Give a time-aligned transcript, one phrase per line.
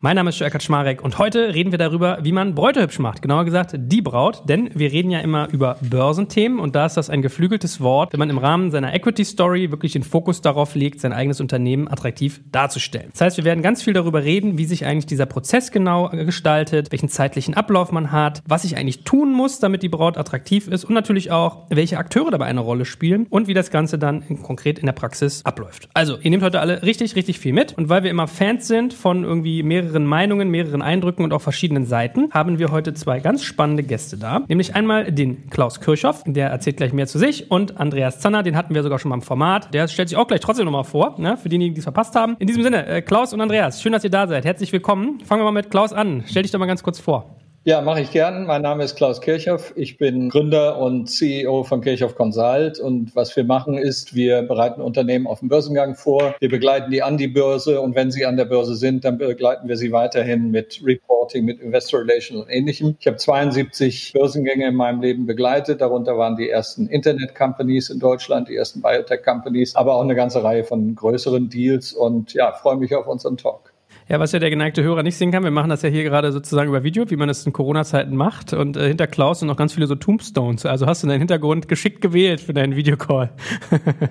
[0.00, 3.22] Mein Name ist Jörg Kaczmarek und heute reden wir darüber, wie man Bräute hübsch macht.
[3.22, 7.08] Genauer gesagt, die Braut, denn wir reden ja immer über Börsenthemen und da ist das
[7.08, 11.00] ein geflügeltes Wort, wenn man im Rahmen seiner Equity Story wirklich den Fokus darauf legt,
[11.00, 13.08] sein eigenes Unternehmen attraktiv darzustellen.
[13.12, 16.92] Das heißt, wir werden ganz viel darüber reden, wie sich eigentlich dieser Prozess genau gestaltet,
[16.92, 20.84] welchen zeitlichen Ablauf man hat, was ich eigentlich tun muss, damit die Braut attraktiv ist
[20.84, 24.78] und natürlich auch, welche Akteure dabei eine Rolle spielen und wie das Ganze dann konkret
[24.78, 25.88] in der Praxis abläuft.
[25.94, 28.92] Also, ihr nehmt heute alle richtig, richtig viel mit und weil wir immer Fans sind
[28.92, 33.20] von irgendwie mehreren mehreren Meinungen, mehreren Eindrücken und auch verschiedenen Seiten haben wir heute zwei
[33.20, 34.40] ganz spannende Gäste da.
[34.48, 38.56] Nämlich einmal den Klaus Kirchhoff, der erzählt gleich mehr zu sich und Andreas Zanner, den
[38.56, 39.72] hatten wir sogar schon mal im Format.
[39.72, 42.36] Der stellt sich auch gleich trotzdem nochmal vor, ne, für diejenigen, die es verpasst haben.
[42.38, 44.44] In diesem Sinne, äh, Klaus und Andreas, schön, dass ihr da seid.
[44.44, 45.20] Herzlich willkommen.
[45.20, 46.24] Fangen wir mal mit Klaus an.
[46.26, 47.45] Stell dich doch mal ganz kurz vor.
[47.68, 48.46] Ja, mache ich gern.
[48.46, 49.72] Mein Name ist Klaus Kirchhoff.
[49.74, 52.78] Ich bin Gründer und CEO von Kirchhoff Consult.
[52.78, 56.36] Und was wir machen ist, wir bereiten Unternehmen auf dem Börsengang vor.
[56.38, 57.80] Wir begleiten die an die Börse.
[57.80, 61.58] Und wenn sie an der Börse sind, dann begleiten wir sie weiterhin mit Reporting, mit
[61.58, 62.96] Investor Relations und ähnlichem.
[63.00, 65.80] Ich habe 72 Börsengänge in meinem Leben begleitet.
[65.80, 70.62] Darunter waren die ersten Internet-Companies in Deutschland, die ersten Biotech-Companies, aber auch eine ganze Reihe
[70.62, 71.92] von größeren Deals.
[71.92, 73.72] Und ja, freue mich auf unseren Talk.
[74.08, 76.30] Ja, was ja der geneigte Hörer nicht sehen kann, wir machen das ja hier gerade
[76.30, 78.52] sozusagen über Video, wie man es in Corona-Zeiten macht.
[78.52, 80.64] Und äh, hinter Klaus sind noch ganz viele so Tombstones.
[80.64, 83.30] Also hast du deinen Hintergrund geschickt gewählt für deinen Videocall.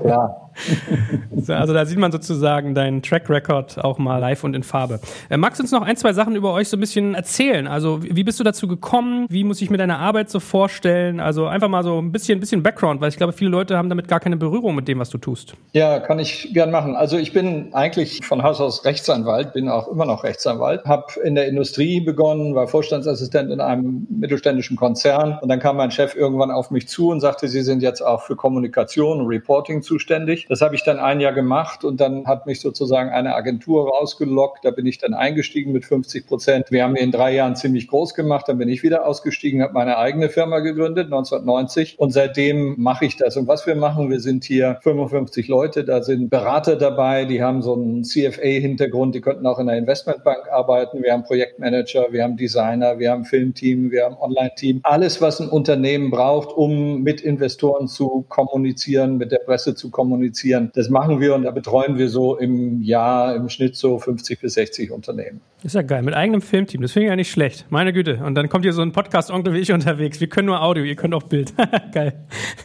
[0.05, 0.45] Ja.
[1.47, 4.99] also da sieht man sozusagen deinen Track Record auch mal live und in Farbe.
[5.29, 7.67] Äh, magst du uns noch ein, zwei Sachen über euch so ein bisschen erzählen?
[7.67, 9.27] Also wie bist du dazu gekommen?
[9.29, 11.19] Wie muss ich mir deine Arbeit so vorstellen?
[11.19, 13.89] Also einfach mal so ein bisschen, ein bisschen Background, weil ich glaube, viele Leute haben
[13.89, 15.55] damit gar keine Berührung mit dem, was du tust.
[15.73, 16.95] Ja, kann ich gern machen.
[16.95, 21.35] Also ich bin eigentlich von Haus aus Rechtsanwalt, bin auch immer noch Rechtsanwalt, habe in
[21.35, 26.51] der Industrie begonnen, war Vorstandsassistent in einem mittelständischen Konzern und dann kam mein Chef irgendwann
[26.51, 30.45] auf mich zu und sagte, Sie sind jetzt auch für Kommunikation und Reporting zuständig.
[30.49, 34.65] Das habe ich dann ein Jahr gemacht und dann hat mich sozusagen eine Agentur rausgelockt.
[34.65, 36.71] Da bin ich dann eingestiegen mit 50 Prozent.
[36.71, 38.47] Wir haben in drei Jahren ziemlich groß gemacht.
[38.47, 41.99] Dann bin ich wieder ausgestiegen, habe meine eigene Firma gegründet, 1990.
[41.99, 43.37] Und seitdem mache ich das.
[43.37, 45.83] Und was wir machen, wir sind hier 55 Leute.
[45.83, 49.15] Da sind Berater dabei, die haben so einen CFA-Hintergrund.
[49.15, 51.03] Die könnten auch in einer Investmentbank arbeiten.
[51.03, 54.81] Wir haben Projektmanager, wir haben Designer, wir haben Filmteam, wir haben Online-Team.
[54.83, 60.71] Alles, was ein Unternehmen braucht, um mit Investoren zu kommunizieren, mit der Presse zu kommunizieren.
[60.75, 64.53] Das machen wir und da betreuen wir so im Jahr im Schnitt so 50 bis
[64.53, 65.41] 60 Unternehmen.
[65.63, 66.81] Ist ja geil, mit eigenem Filmteam.
[66.81, 67.65] Das finde ich ja nicht schlecht.
[67.69, 68.19] Meine Güte.
[68.23, 70.19] Und dann kommt hier so ein Podcast-Onkel wie ich unterwegs.
[70.19, 71.53] Wir können nur Audio, ihr könnt auch Bild.
[71.91, 72.13] geil.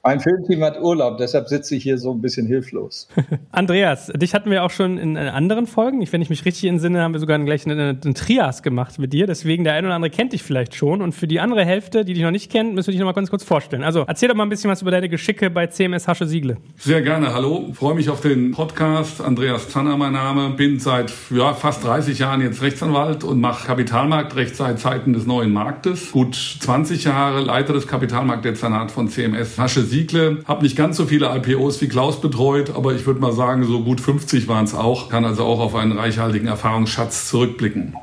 [0.05, 3.09] Mein Filmteam hat Urlaub, deshalb sitze ich hier so ein bisschen hilflos.
[3.53, 6.03] Andreas, dich hatten wir auch schon in anderen Folgen.
[6.03, 9.13] Ich, wenn ich mich richtig entsinne, haben wir sogar gleich einen, einen Trias gemacht mit
[9.13, 9.27] dir.
[9.27, 11.03] Deswegen der eine oder andere kennt dich vielleicht schon.
[11.03, 13.13] Und für die andere Hälfte, die dich noch nicht kennen, müssen wir dich noch mal
[13.13, 13.83] ganz kurz vorstellen.
[13.83, 16.59] Also erzähl doch mal ein bisschen was über deine Geschicke bei CMS Hasche Siegle.
[16.77, 17.35] Sehr gerne.
[17.35, 17.71] Hallo.
[17.73, 19.21] Freue mich auf den Podcast.
[19.21, 20.51] Andreas Zanner mein Name.
[20.51, 25.27] Bin seit ja, fast 30 Jahren jetzt Rechtsanwalt Rechtsanwalt und mache Kapitalmarktrecht seit Zeiten des
[25.27, 26.13] neuen Marktes.
[26.13, 30.39] Gut 20 Jahre Leiter des Kapitalmarktdezernats von CMS Hasche Siegle.
[30.47, 33.83] Habe nicht ganz so viele IPOs wie Klaus betreut, aber ich würde mal sagen, so
[33.83, 35.09] gut 50 waren es auch.
[35.09, 36.90] Kann also auch auf einen reichhaltigen Erfahrungsschatz
[37.29, 37.95] zurückblicken.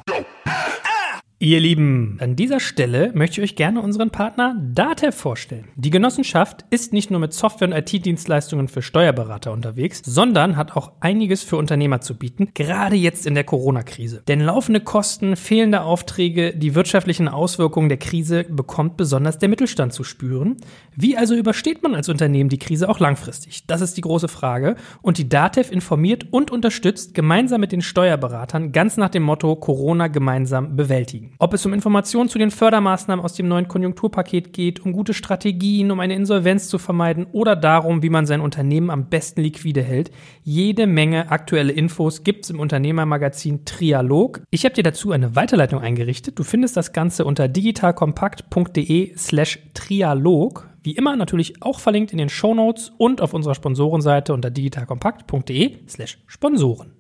[1.39, 5.67] Ihr Lieben, an dieser Stelle möchte ich euch gerne unseren Partner DATEV vorstellen.
[5.75, 10.93] Die Genossenschaft ist nicht nur mit Software- und IT-Dienstleistungen für Steuerberater unterwegs, sondern hat auch
[10.99, 14.23] einiges für Unternehmer zu bieten, gerade jetzt in der Corona-Krise.
[14.27, 20.03] Denn laufende Kosten, fehlende Aufträge, die wirtschaftlichen Auswirkungen der Krise bekommt besonders der Mittelstand zu
[20.03, 20.57] spüren.
[20.95, 23.67] Wie also übersteht man als Unternehmen die Krise auch langfristig?
[23.67, 24.75] Das ist die große Frage.
[25.03, 30.07] Und die DATEV informiert und unterstützt gemeinsam mit den Steuerberatern ganz nach dem Motto Corona
[30.07, 31.26] gemeinsam bewältigen.
[31.39, 35.91] Ob es um Informationen zu den Fördermaßnahmen aus dem neuen Konjunkturpaket geht, um gute Strategien,
[35.91, 40.11] um eine Insolvenz zu vermeiden oder darum, wie man sein Unternehmen am besten liquide hält,
[40.43, 44.41] jede Menge aktuelle Infos gibt's im Unternehmermagazin Trialog.
[44.49, 46.39] Ich habe dir dazu eine Weiterleitung eingerichtet.
[46.39, 50.69] Du findest das Ganze unter digitalkompakt.de slash Trialog.
[50.83, 55.87] Wie immer natürlich auch verlinkt in den Show Notes und auf unserer Sponsorenseite unter digitalkompakt.de
[55.87, 56.96] slash Sponsoren.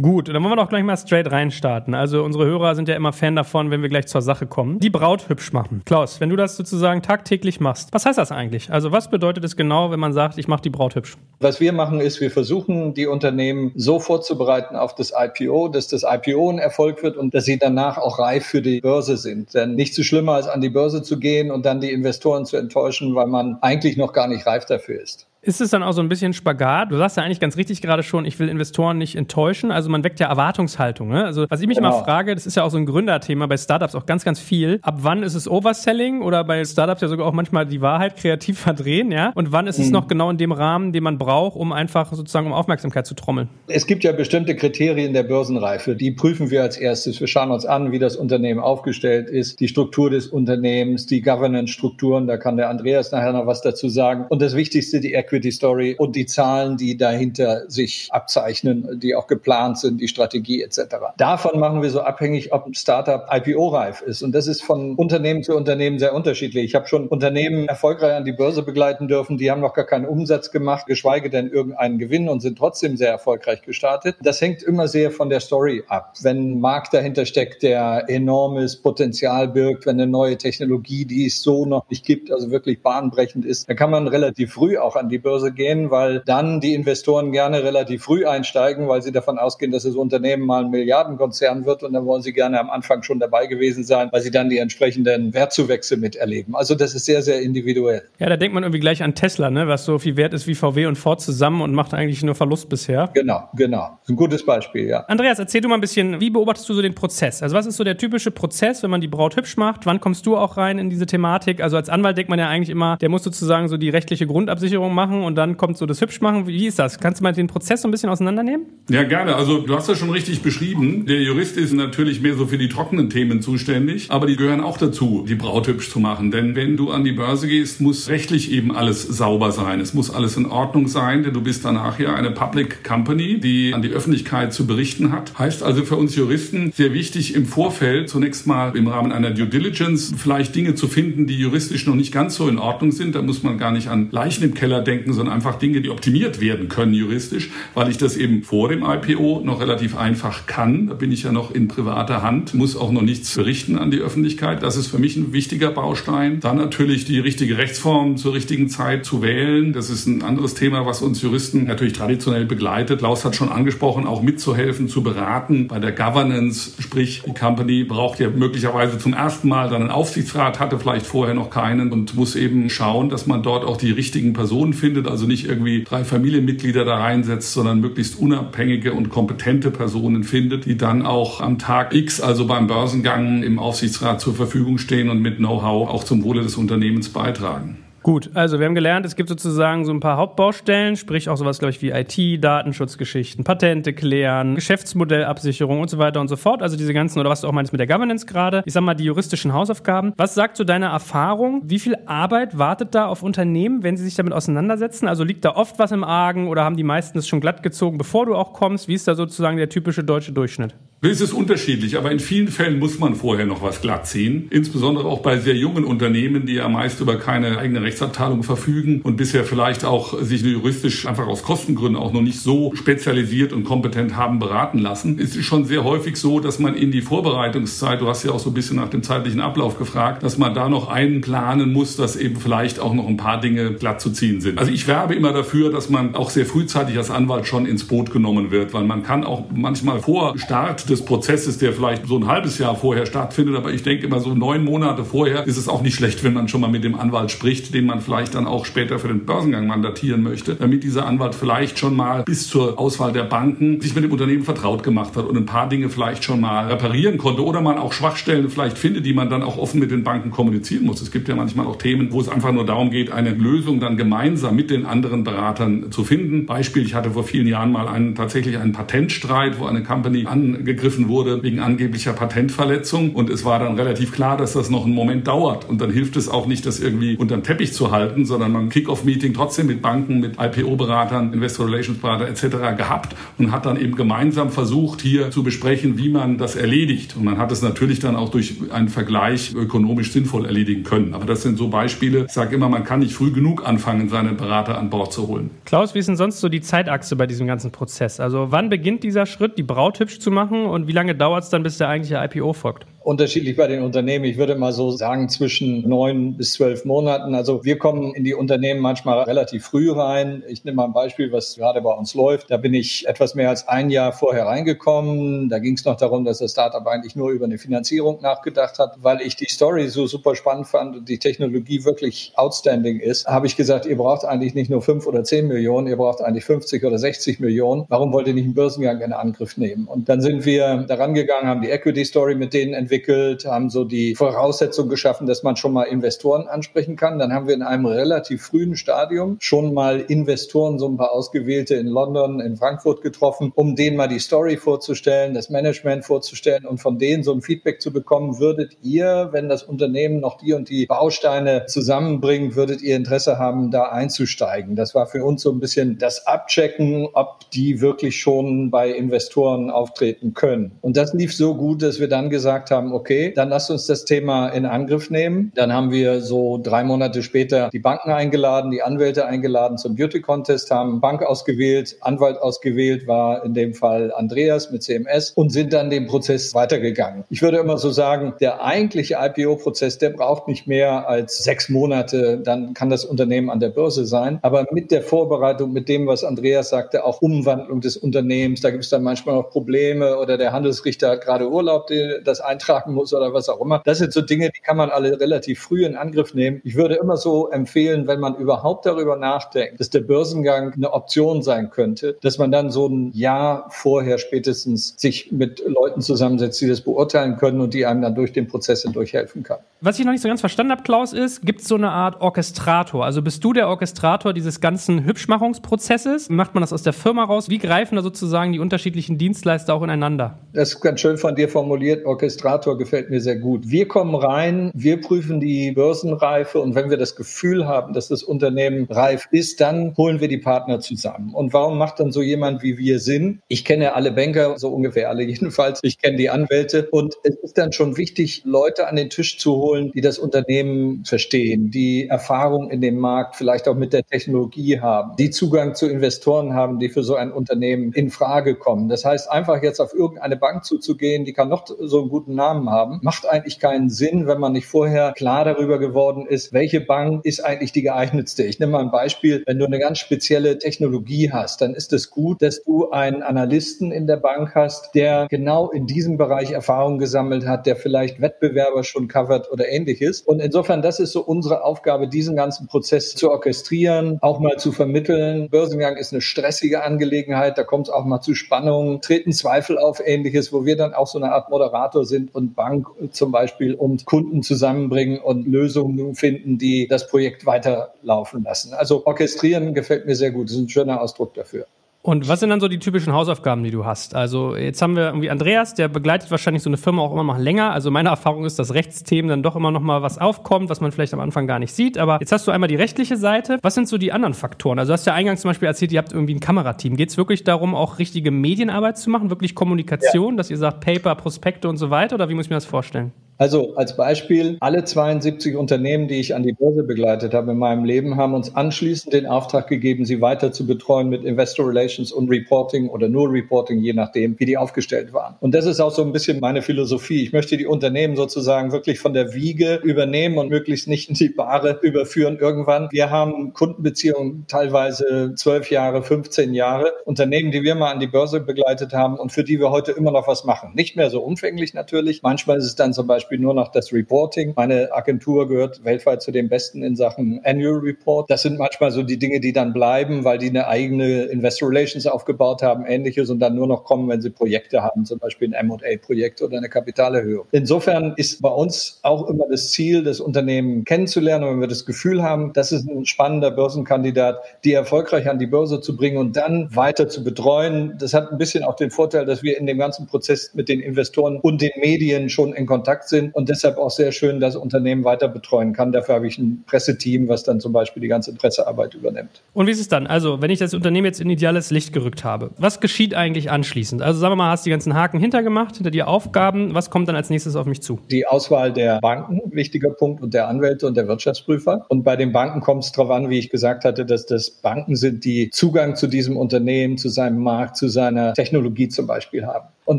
[0.00, 1.94] Gut, dann wollen wir doch gleich mal straight reinstarten.
[1.94, 4.80] Also unsere Hörer sind ja immer Fan davon, wenn wir gleich zur Sache kommen.
[4.80, 5.82] Die Braut hübsch machen.
[5.84, 8.72] Klaus, wenn du das sozusagen tagtäglich machst, was heißt das eigentlich?
[8.72, 11.16] Also was bedeutet es genau, wenn man sagt, ich mache die Braut hübsch?
[11.38, 16.02] Was wir machen, ist, wir versuchen, die Unternehmen so vorzubereiten auf das IPO, dass das
[16.02, 19.54] IPO ein Erfolg wird und dass sie danach auch reif für die Börse sind.
[19.54, 22.56] Denn nichts so schlimmer, als an die Börse zu gehen und dann die Investoren zu
[22.56, 25.28] enttäuschen, weil man eigentlich noch gar nicht reif dafür ist.
[25.44, 26.90] Ist es dann auch so ein bisschen Spagat?
[26.90, 29.70] Du sagst ja eigentlich ganz richtig gerade schon, ich will Investoren nicht enttäuschen.
[29.70, 31.08] Also man weckt ja Erwartungshaltung.
[31.08, 31.24] Ne?
[31.24, 31.90] Also was ich mich genau.
[31.90, 34.78] immer frage, das ist ja auch so ein Gründerthema bei Startups auch ganz, ganz viel.
[34.82, 38.58] Ab wann ist es Overselling oder bei Startups ja sogar auch manchmal die Wahrheit kreativ
[38.64, 39.32] verdrehen, ja?
[39.34, 39.84] Und wann ist mhm.
[39.84, 43.14] es noch genau in dem Rahmen, den man braucht, um einfach sozusagen um Aufmerksamkeit zu
[43.14, 43.48] trommeln?
[43.66, 45.94] Es gibt ja bestimmte Kriterien der Börsenreife.
[45.94, 47.20] Die prüfen wir als erstes.
[47.20, 52.26] Wir schauen uns an, wie das Unternehmen aufgestellt ist, die Struktur des Unternehmens, die Governance-Strukturen.
[52.26, 54.26] Da kann der Andreas nachher noch was dazu sagen.
[54.28, 59.26] Und das Wichtigste, die Equity Story und die Zahlen, die dahinter sich abzeichnen, die auch
[59.26, 60.78] geplant sind, die Strategie etc.
[61.16, 64.22] Davon machen wir so abhängig, ob ein Startup IPO-reif ist.
[64.22, 66.66] Und das ist von Unternehmen zu Unternehmen sehr unterschiedlich.
[66.66, 70.06] Ich habe schon Unternehmen erfolgreich an die Börse begleiten dürfen, die haben noch gar keinen
[70.06, 74.14] Umsatz gemacht, geschweige denn irgendeinen Gewinn und sind trotzdem sehr erfolgreich gestartet.
[74.22, 76.14] Das hängt immer sehr von der Story ab.
[76.22, 81.42] Wenn ein Markt dahinter steckt, der enormes Potenzial birgt, wenn eine neue Technologie, die es
[81.42, 85.08] so noch nicht gibt, also wirklich bahnbrechend ist, dann kann man relativ früh auch an
[85.08, 89.72] die Börse gehen, weil dann die Investoren gerne relativ früh einsteigen, weil sie davon ausgehen,
[89.72, 93.18] dass das Unternehmen mal ein Milliardenkonzern wird und dann wollen sie gerne am Anfang schon
[93.18, 96.54] dabei gewesen sein, weil sie dann die entsprechenden Wertzuwächse miterleben.
[96.54, 98.02] Also das ist sehr, sehr individuell.
[98.20, 99.66] Ja, da denkt man irgendwie gleich an Tesla, ne?
[99.66, 102.68] was so viel wert ist wie VW und Ford zusammen und macht eigentlich nur Verlust
[102.68, 103.10] bisher.
[103.14, 103.98] Genau, genau.
[104.08, 105.00] Ein gutes Beispiel, ja.
[105.08, 107.42] Andreas, erzähl du mal ein bisschen, wie beobachtest du so den Prozess?
[107.42, 109.86] Also was ist so der typische Prozess, wenn man die Braut hübsch macht?
[109.86, 111.62] Wann kommst du auch rein in diese Thematik?
[111.62, 114.92] Also als Anwalt denkt man ja eigentlich immer, der muss sozusagen so die rechtliche Grundabsicherung
[114.92, 116.46] machen und dann kommt so das Hübschmachen.
[116.46, 116.98] Wie ist das?
[116.98, 118.66] Kannst du mal den Prozess so ein bisschen auseinandernehmen?
[118.90, 119.36] Ja, gerne.
[119.36, 121.06] Also du hast das schon richtig beschrieben.
[121.06, 124.78] Der Jurist ist natürlich mehr so für die trockenen Themen zuständig, aber die gehören auch
[124.78, 126.30] dazu, die Braut hübsch zu machen.
[126.30, 129.80] Denn wenn du an die Börse gehst, muss rechtlich eben alles sauber sein.
[129.80, 133.74] Es muss alles in Ordnung sein, denn du bist danach ja eine Public Company, die
[133.74, 135.38] an die Öffentlichkeit zu berichten hat.
[135.38, 139.46] Heißt also für uns Juristen sehr wichtig im Vorfeld zunächst mal im Rahmen einer Due
[139.46, 143.14] Diligence vielleicht Dinge zu finden, die juristisch noch nicht ganz so in Ordnung sind.
[143.14, 146.40] Da muss man gar nicht an Leichen im Keller denken, sondern einfach Dinge, die optimiert
[146.40, 150.86] werden können juristisch, weil ich das eben vor dem IPO noch relativ einfach kann.
[150.86, 153.98] Da bin ich ja noch in privater Hand, muss auch noch nichts berichten an die
[153.98, 154.62] Öffentlichkeit.
[154.62, 156.40] Das ist für mich ein wichtiger Baustein.
[156.40, 159.72] Dann natürlich die richtige Rechtsform zur richtigen Zeit zu wählen.
[159.72, 163.00] Das ist ein anderes Thema, was uns Juristen natürlich traditionell begleitet.
[163.00, 168.20] Klaus hat schon angesprochen, auch mitzuhelfen, zu beraten bei der Governance, sprich die Company braucht
[168.20, 172.36] ja möglicherweise zum ersten Mal dann einen Aufsichtsrat, hatte vielleicht vorher noch keinen und muss
[172.36, 176.84] eben schauen, dass man dort auch die richtigen Personen findet, also nicht irgendwie drei Familienmitglieder
[176.84, 182.20] da reinsetzt, sondern möglichst unabhängige und kompetente Personen findet, die dann auch am Tag X,
[182.20, 186.56] also beim Börsengang im Aufsichtsrat zur Verfügung stehen und mit Know-how auch zum Wohle des
[186.56, 187.83] Unternehmens beitragen.
[188.04, 191.58] Gut, also wir haben gelernt, es gibt sozusagen so ein paar Hauptbaustellen, sprich auch sowas,
[191.58, 196.62] glaube ich, wie IT, Datenschutzgeschichten, Patente klären, Geschäftsmodellabsicherung und so weiter und so fort.
[196.62, 198.62] Also diese ganzen, oder was du auch meinst mit der Governance gerade.
[198.66, 200.12] Ich sag mal, die juristischen Hausaufgaben.
[200.18, 201.62] Was sagt so deine Erfahrung?
[201.64, 205.08] Wie viel Arbeit wartet da auf Unternehmen, wenn sie sich damit auseinandersetzen?
[205.08, 207.96] Also liegt da oft was im Argen oder haben die meisten es schon glatt gezogen,
[207.96, 208.86] bevor du auch kommst?
[208.86, 210.74] Wie ist da sozusagen der typische deutsche Durchschnitt?
[211.06, 214.46] Es ist unterschiedlich, aber in vielen Fällen muss man vorher noch was glatt ziehen.
[214.48, 219.18] Insbesondere auch bei sehr jungen Unternehmen, die ja meist über keine eigene Rechtsabteilung verfügen und
[219.18, 224.16] bisher vielleicht auch sich juristisch einfach aus Kostengründen auch noch nicht so spezialisiert und kompetent
[224.16, 225.18] haben beraten lassen.
[225.20, 228.40] Es ist schon sehr häufig so, dass man in die Vorbereitungszeit, du hast ja auch
[228.40, 232.16] so ein bisschen nach dem zeitlichen Ablauf gefragt, dass man da noch einplanen muss, dass
[232.16, 234.58] eben vielleicht auch noch ein paar Dinge glatt zu ziehen sind.
[234.58, 238.10] Also ich werbe immer dafür, dass man auch sehr frühzeitig als Anwalt schon ins Boot
[238.10, 242.26] genommen wird, weil man kann auch manchmal vor Start des Prozesses, der vielleicht so ein
[242.26, 245.82] halbes Jahr vorher stattfindet, aber ich denke immer so neun Monate vorher ist es auch
[245.82, 248.64] nicht schlecht, wenn man schon mal mit dem Anwalt spricht, den man vielleicht dann auch
[248.64, 253.12] später für den Börsengang mandatieren möchte, damit dieser Anwalt vielleicht schon mal bis zur Auswahl
[253.12, 256.40] der Banken sich mit dem Unternehmen vertraut gemacht hat und ein paar Dinge vielleicht schon
[256.40, 259.90] mal reparieren konnte oder man auch Schwachstellen vielleicht findet, die man dann auch offen mit
[259.90, 261.00] den Banken kommunizieren muss.
[261.00, 263.96] Es gibt ja manchmal auch Themen, wo es einfach nur darum geht, eine Lösung dann
[263.96, 266.46] gemeinsam mit den anderen Beratern zu finden.
[266.46, 270.83] Beispiel, ich hatte vor vielen Jahren mal einen, tatsächlich einen Patentstreit, wo eine Company angegriffen
[270.84, 273.14] angegriffen wurde wegen angeblicher Patentverletzung.
[273.14, 275.68] Und es war dann relativ klar, dass das noch einen Moment dauert.
[275.68, 278.68] Und dann hilft es auch nicht, das irgendwie unter den Teppich zu halten, sondern man
[278.68, 282.76] Kick-Off-Meeting trotzdem mit Banken, mit IPO-Beratern, Investor Relations-Berater etc.
[282.76, 287.16] gehabt und hat dann eben gemeinsam versucht, hier zu besprechen, wie man das erledigt.
[287.16, 291.14] Und man hat es natürlich dann auch durch einen Vergleich ökonomisch sinnvoll erledigen können.
[291.14, 292.26] Aber das sind so Beispiele.
[292.26, 295.50] Ich sage immer, man kann nicht früh genug anfangen, seine Berater an Bord zu holen.
[295.64, 298.20] Klaus, wie ist denn sonst so die Zeitachse bei diesem ganzen Prozess?
[298.20, 301.50] Also wann beginnt dieser Schritt, die Braut hübsch zu machen und wie lange dauert es
[301.50, 302.86] dann, bis der eigentliche IPO folgt?
[303.04, 304.24] Unterschiedlich bei den Unternehmen.
[304.24, 307.34] Ich würde mal so sagen zwischen neun bis zwölf Monaten.
[307.34, 310.42] Also wir kommen in die Unternehmen manchmal relativ früh rein.
[310.48, 312.50] Ich nehme mal ein Beispiel, was gerade bei uns läuft.
[312.50, 315.50] Da bin ich etwas mehr als ein Jahr vorher reingekommen.
[315.50, 318.96] Da ging es noch darum, dass das Startup eigentlich nur über eine Finanzierung nachgedacht hat,
[319.02, 323.26] weil ich die Story so super spannend fand und die Technologie wirklich outstanding ist.
[323.26, 326.46] Habe ich gesagt, ihr braucht eigentlich nicht nur fünf oder zehn Millionen, ihr braucht eigentlich
[326.46, 327.84] 50 oder 60 Millionen.
[327.88, 329.86] Warum wollt ihr nicht einen Börsengang in Angriff nehmen?
[329.86, 333.84] Und dann sind wir daran gegangen, haben die Equity Story mit denen entwickelt, haben so
[333.84, 337.18] die Voraussetzungen geschaffen, dass man schon mal Investoren ansprechen kann.
[337.18, 341.74] Dann haben wir in einem relativ frühen Stadium schon mal Investoren, so ein paar ausgewählte
[341.74, 346.78] in London, in Frankfurt getroffen, um denen mal die Story vorzustellen, das Management vorzustellen und
[346.78, 350.68] von denen so ein Feedback zu bekommen, würdet ihr, wenn das Unternehmen noch die und
[350.68, 354.76] die Bausteine zusammenbringt, würdet ihr Interesse haben, da einzusteigen?
[354.76, 359.70] Das war für uns so ein bisschen das Abchecken, ob die wirklich schon bei Investoren
[359.70, 360.78] auftreten können.
[360.80, 364.04] Und das lief so gut, dass wir dann gesagt haben, okay, dann lasst uns das
[364.04, 365.52] Thema in Angriff nehmen.
[365.54, 370.20] Dann haben wir so drei Monate später die Banken eingeladen, die Anwälte eingeladen zum Beauty
[370.20, 375.72] Contest, haben Bank ausgewählt, Anwalt ausgewählt, war in dem Fall Andreas mit CMS und sind
[375.72, 377.24] dann den Prozess weitergegangen.
[377.30, 382.38] Ich würde immer so sagen, der eigentliche IPO-Prozess, der braucht nicht mehr als sechs Monate,
[382.38, 384.38] dann kann das Unternehmen an der Börse sein.
[384.42, 388.84] Aber mit der Vorbereitung, mit dem, was Andreas sagte, auch Umwandlung des Unternehmens, da gibt
[388.84, 391.88] es dann manchmal noch Probleme oder der Handelsrichter hat gerade Urlaub,
[392.24, 392.40] das
[392.74, 393.82] eintragen muss oder was auch immer.
[393.84, 396.60] Das sind so Dinge, die kann man alle relativ früh in Angriff nehmen.
[396.64, 401.42] Ich würde immer so empfehlen, wenn man überhaupt darüber nachdenkt, dass der Börsengang eine Option
[401.42, 406.68] sein könnte, dass man dann so ein Jahr vorher spätestens sich mit Leuten zusammensetzt, die
[406.68, 409.58] das beurteilen können und die einem dann durch den Prozess hindurch helfen kann.
[409.86, 412.22] Was ich noch nicht so ganz verstanden habe, Klaus, ist, gibt es so eine Art
[412.22, 413.04] Orchestrator?
[413.04, 416.30] Also bist du der Orchestrator dieses ganzen Hübschmachungsprozesses?
[416.30, 417.50] Macht man das aus der Firma raus?
[417.50, 420.38] Wie greifen da sozusagen die unterschiedlichen Dienstleister auch ineinander?
[420.54, 422.06] Das ist ganz schön von dir formuliert.
[422.06, 423.68] Orchestrator gefällt mir sehr gut.
[423.68, 428.22] Wir kommen rein, wir prüfen die Börsenreife und wenn wir das Gefühl haben, dass das
[428.22, 431.34] Unternehmen reif ist, dann holen wir die Partner zusammen.
[431.34, 433.42] Und warum macht dann so jemand wie wir Sinn?
[433.48, 435.80] Ich kenne alle Banker, so ungefähr alle jedenfalls.
[435.82, 439.56] Ich kenne die Anwälte und es ist dann schon wichtig, Leute an den Tisch zu
[439.56, 444.80] holen, die das Unternehmen verstehen, die Erfahrung in dem Markt vielleicht auch mit der Technologie
[444.80, 448.88] haben, die Zugang zu Investoren haben, die für so ein Unternehmen in Frage kommen.
[448.88, 452.70] Das heißt, einfach jetzt auf irgendeine Bank zuzugehen, die kann noch so einen guten Namen
[452.70, 457.24] haben, macht eigentlich keinen Sinn, wenn man nicht vorher klar darüber geworden ist, welche Bank
[457.24, 458.44] ist eigentlich die geeignetste.
[458.44, 459.42] Ich nehme mal ein Beispiel.
[459.46, 463.92] Wenn du eine ganz spezielle Technologie hast, dann ist es gut, dass du einen Analysten
[463.92, 468.84] in der Bank hast, der genau in diesem Bereich Erfahrung gesammelt hat, der vielleicht Wettbewerber
[468.84, 470.20] schon covert oder ähnliches.
[470.22, 474.72] Und insofern, das ist so unsere Aufgabe, diesen ganzen Prozess zu orchestrieren, auch mal zu
[474.72, 475.48] vermitteln.
[475.48, 480.00] Börsengang ist eine stressige Angelegenheit, da kommt es auch mal zu Spannungen, treten Zweifel auf
[480.04, 484.04] ähnliches, wo wir dann auch so eine Art Moderator sind und Bank zum Beispiel und
[484.04, 488.74] Kunden zusammenbringen und Lösungen finden, die das Projekt weiterlaufen lassen.
[488.74, 490.48] Also orchestrieren gefällt mir sehr gut.
[490.48, 491.66] Das ist ein schöner Ausdruck dafür.
[492.06, 494.14] Und was sind dann so die typischen Hausaufgaben, die du hast?
[494.14, 497.38] Also jetzt haben wir irgendwie Andreas, der begleitet wahrscheinlich so eine Firma auch immer noch
[497.38, 497.72] länger.
[497.72, 500.92] Also meine Erfahrung ist, dass Rechtsthemen dann doch immer noch mal was aufkommt, was man
[500.92, 501.96] vielleicht am Anfang gar nicht sieht.
[501.96, 503.58] Aber jetzt hast du einmal die rechtliche Seite.
[503.62, 504.78] Was sind so die anderen Faktoren?
[504.78, 506.94] Also du hast ja eingangs zum Beispiel erzählt, ihr habt irgendwie ein Kamerateam.
[506.98, 510.36] Geht es wirklich darum, auch richtige Medienarbeit zu machen, wirklich Kommunikation, ja.
[510.36, 512.16] dass ihr sagt Paper, Prospekte und so weiter?
[512.16, 513.12] Oder wie muss ich mir das vorstellen?
[513.36, 517.84] Also als Beispiel, alle 72 Unternehmen, die ich an die Börse begleitet habe in meinem
[517.84, 522.30] Leben, haben uns anschließend den Auftrag gegeben, sie weiter zu betreuen mit Investor Relations und
[522.30, 525.34] Reporting oder nur Reporting, je nachdem, wie die aufgestellt waren.
[525.40, 527.24] Und das ist auch so ein bisschen meine Philosophie.
[527.24, 531.28] Ich möchte die Unternehmen sozusagen wirklich von der Wiege übernehmen und möglichst nicht in die
[531.28, 532.88] Bahre überführen irgendwann.
[532.92, 536.92] Wir haben Kundenbeziehungen teilweise zwölf Jahre, 15 Jahre.
[537.04, 540.12] Unternehmen, die wir mal an die Börse begleitet haben und für die wir heute immer
[540.12, 540.72] noch was machen.
[540.74, 542.22] Nicht mehr so umfänglich natürlich.
[542.22, 544.52] Manchmal ist es dann zum Beispiel Beispiel nur noch das Reporting.
[544.54, 548.28] Meine Agentur gehört weltweit zu den besten in Sachen Annual Report.
[548.28, 552.06] Das sind manchmal so die Dinge, die dann bleiben, weil die eine eigene Investor Relations
[552.06, 555.70] aufgebaut haben, ähnliches und dann nur noch kommen, wenn sie Projekte haben, zum Beispiel ein
[555.70, 557.46] M&A-Projekt oder eine Kapitalerhöhung.
[557.52, 562.22] Insofern ist bei uns auch immer das Ziel, das Unternehmen kennenzulernen, wenn wir das Gefühl
[562.22, 566.68] haben, das ist ein spannender Börsenkandidat, die erfolgreich an die Börse zu bringen und dann
[566.76, 567.96] weiter zu betreuen.
[567.98, 570.80] Das hat ein bisschen auch den Vorteil, dass wir in dem ganzen Prozess mit den
[570.80, 574.56] Investoren und den Medien schon in Kontakt sind sind und deshalb auch sehr schön das
[574.56, 575.92] Unternehmen weiter betreuen kann.
[575.92, 579.42] Dafür habe ich ein Presseteam, was dann zum Beispiel die ganze Pressearbeit übernimmt.
[579.52, 580.06] Und wie ist es dann?
[580.06, 584.02] Also, wenn ich das Unternehmen jetzt in ideales Licht gerückt habe, was geschieht eigentlich anschließend?
[584.02, 586.74] Also, sagen wir mal, hast die ganzen Haken hintergemacht, hinter die Aufgaben.
[586.74, 588.00] Was kommt dann als nächstes auf mich zu?
[588.10, 591.86] Die Auswahl der Banken, wichtiger Punkt, und der Anwälte und der Wirtschaftsprüfer.
[591.88, 594.96] Und bei den Banken kommt es darauf an, wie ich gesagt hatte, dass das Banken
[594.96, 599.68] sind, die Zugang zu diesem Unternehmen, zu seinem Markt, zu seiner Technologie zum Beispiel haben.
[599.86, 599.98] Und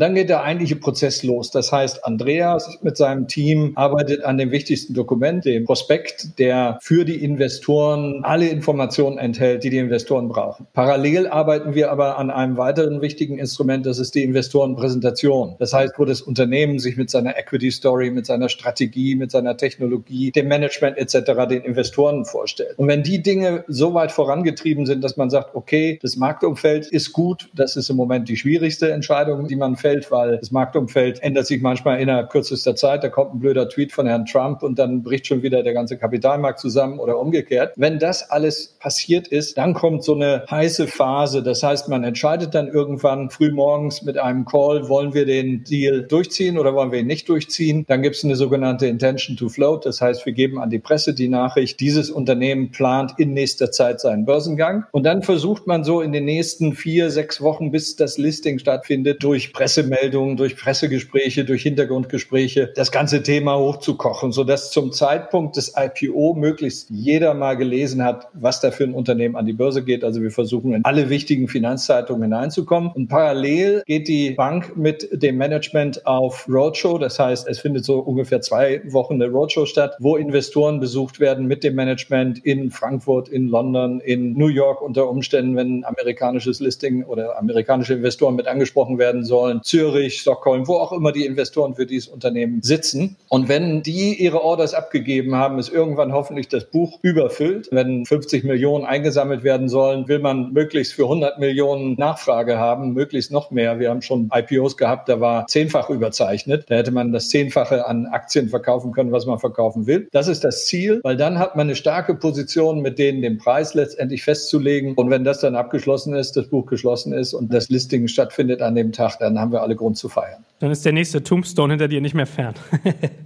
[0.00, 1.52] dann geht der eigentliche Prozess los.
[1.52, 7.04] Das heißt, Andreas mit seinem Team arbeitet an dem wichtigsten Dokument, dem Prospekt, der für
[7.04, 10.66] die Investoren alle Informationen enthält, die die Investoren brauchen.
[10.72, 15.54] Parallel arbeiten wir aber an einem weiteren wichtigen Instrument, das ist die Investorenpräsentation.
[15.60, 19.56] Das heißt, wo das Unternehmen sich mit seiner Equity Story, mit seiner Strategie, mit seiner
[19.56, 21.46] Technologie, dem Management etc.
[21.48, 22.76] den Investoren vorstellt.
[22.76, 27.12] Und wenn die Dinge so weit vorangetrieben sind, dass man sagt, okay, das Marktumfeld ist
[27.12, 31.46] gut, das ist im Moment die schwierigste Entscheidung, die man fällt, weil das Marktumfeld ändert
[31.46, 33.04] sich manchmal innerhalb kürzester Zeit.
[33.04, 35.96] Da kommt ein blöder Tweet von Herrn Trump und dann bricht schon wieder der ganze
[35.96, 37.72] Kapitalmarkt zusammen oder umgekehrt.
[37.76, 41.42] Wenn das alles passiert ist, dann kommt so eine heiße Phase.
[41.42, 46.02] Das heißt, man entscheidet dann irgendwann früh morgens mit einem Call, wollen wir den Deal
[46.02, 47.84] durchziehen oder wollen wir ihn nicht durchziehen?
[47.88, 49.86] Dann gibt es eine sogenannte Intention to Float.
[49.86, 54.00] Das heißt, wir geben an die Presse die Nachricht, dieses Unternehmen plant in nächster Zeit
[54.00, 54.84] seinen Börsengang.
[54.92, 59.22] Und dann versucht man so in den nächsten vier, sechs Wochen, bis das Listing stattfindet,
[59.22, 66.34] durch Pressemeldungen, durch Pressegespräche, durch Hintergrundgespräche, das ganze Thema hochzukochen, sodass zum Zeitpunkt des IPO
[66.34, 70.04] möglichst jeder mal gelesen hat, was da für ein Unternehmen an die Börse geht.
[70.04, 72.92] Also wir versuchen in alle wichtigen Finanzzeitungen hineinzukommen.
[72.92, 76.98] Und parallel geht die Bank mit dem Management auf Roadshow.
[76.98, 81.46] Das heißt, es findet so ungefähr zwei Wochen eine Roadshow statt, wo Investoren besucht werden
[81.46, 87.02] mit dem Management in Frankfurt, in London, in New York unter Umständen, wenn amerikanisches Listing
[87.02, 91.86] oder amerikanische Investoren mit angesprochen werden sollen, Zürich, Stockholm, wo auch immer die Investoren für
[91.86, 93.16] dieses Unternehmen sitzen.
[93.28, 97.68] Und wenn die ihre Orders abgegeben haben, ist irgendwann hoffentlich das Buch überfüllt.
[97.70, 103.32] Wenn 50 Millionen eingesammelt werden sollen, will man möglichst für 100 Millionen Nachfrage haben, möglichst
[103.32, 103.78] noch mehr.
[103.78, 106.64] Wir haben schon IPOs gehabt, da war zehnfach überzeichnet.
[106.68, 110.08] Da hätte man das Zehnfache an Aktien verkaufen können, was man verkaufen will.
[110.12, 113.74] Das ist das Ziel, weil dann hat man eine starke Position, mit denen den Preis
[113.74, 114.94] letztendlich festzulegen.
[114.94, 118.74] Und wenn das dann abgeschlossen ist, das Buch geschlossen ist und das Listing stattfindet an
[118.74, 120.44] dem Tag, dann haben wir alle Grund zu feiern.
[120.58, 122.54] Dann ist der nächste Tombstone hinter dir nicht mehr fern.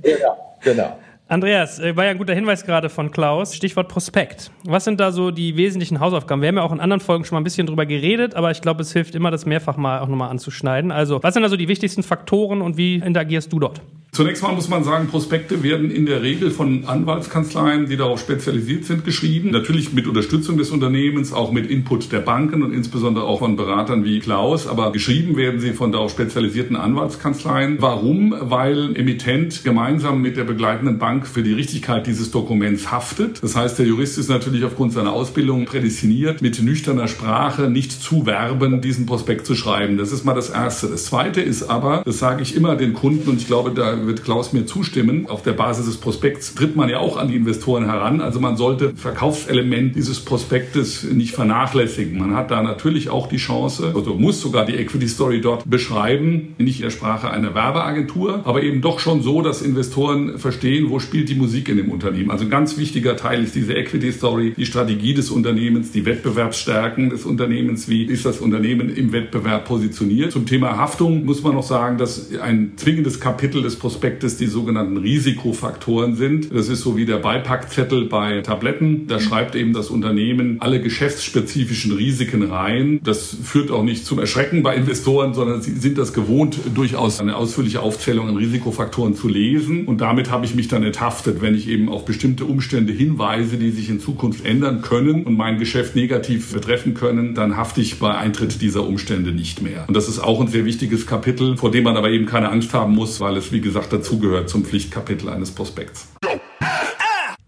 [0.02, 0.98] genau, genau.
[1.30, 3.54] Andreas, äh, war ja ein guter Hinweis gerade von Klaus.
[3.54, 4.50] Stichwort Prospekt.
[4.64, 6.42] Was sind da so die wesentlichen Hausaufgaben?
[6.42, 8.60] Wir haben ja auch in anderen Folgen schon mal ein bisschen drüber geredet, aber ich
[8.62, 10.90] glaube, es hilft immer, das mehrfach mal auch nochmal anzuschneiden.
[10.90, 13.80] Also, was sind da so die wichtigsten Faktoren und wie interagierst du dort?
[14.12, 18.84] Zunächst mal muss man sagen, Prospekte werden in der Regel von Anwaltskanzleien, die darauf spezialisiert
[18.84, 19.52] sind, geschrieben.
[19.52, 24.04] Natürlich mit Unterstützung des Unternehmens, auch mit Input der Banken und insbesondere auch von Beratern
[24.04, 24.66] wie Klaus.
[24.66, 27.76] Aber geschrieben werden sie von darauf spezialisierten Anwaltskanzleien.
[27.80, 28.34] Warum?
[28.40, 33.42] Weil Emittent gemeinsam mit der begleitenden Bank für die Richtigkeit dieses Dokuments haftet.
[33.42, 38.24] Das heißt, der Jurist ist natürlich aufgrund seiner Ausbildung prädestiniert, mit nüchterner Sprache nicht zu
[38.24, 39.98] werben, diesen Prospekt zu schreiben.
[39.98, 40.88] Das ist mal das Erste.
[40.88, 44.24] Das Zweite ist aber, das sage ich immer den Kunden und ich glaube, da wird
[44.24, 47.84] Klaus mir zustimmen, auf der Basis des Prospekts tritt man ja auch an die Investoren
[47.84, 48.22] heran.
[48.22, 52.18] Also man sollte Verkaufselement dieses Prospektes nicht vernachlässigen.
[52.18, 56.54] Man hat da natürlich auch die Chance, also muss sogar die Equity Story dort beschreiben,
[56.56, 60.98] nicht in der Sprache einer Werbeagentur, aber eben doch schon so, dass Investoren verstehen, wo
[61.10, 62.30] spielt die Musik in dem Unternehmen.
[62.30, 67.10] Also ein ganz wichtiger Teil ist diese Equity Story, die Strategie des Unternehmens, die Wettbewerbsstärken
[67.10, 70.30] des Unternehmens, wie ist das Unternehmen im Wettbewerb positioniert.
[70.30, 74.98] Zum Thema Haftung muss man noch sagen, dass ein zwingendes Kapitel des Prospektes die sogenannten
[74.98, 76.54] Risikofaktoren sind.
[76.54, 79.08] Das ist so wie der Beipackzettel bei Tabletten.
[79.08, 83.00] Da schreibt eben das Unternehmen alle geschäftsspezifischen Risiken rein.
[83.02, 87.34] Das führt auch nicht zum Erschrecken bei Investoren, sondern sie sind das gewohnt, durchaus eine
[87.34, 89.86] ausführliche Aufzählung an Risikofaktoren zu lesen.
[89.86, 93.70] Und damit habe ich mich dann enthaftet, wenn ich eben auf bestimmte Umstände hinweise, die
[93.70, 98.14] sich in Zukunft ändern können und mein Geschäft negativ betreffen können, dann hafte ich bei
[98.14, 99.86] Eintritt dieser Umstände nicht mehr.
[99.88, 102.74] Und das ist auch ein sehr wichtiges Kapitel, vor dem man aber eben keine Angst
[102.74, 106.06] haben muss, weil es, wie gesagt, dazugehört zum Pflichtkapitel eines Prospekts.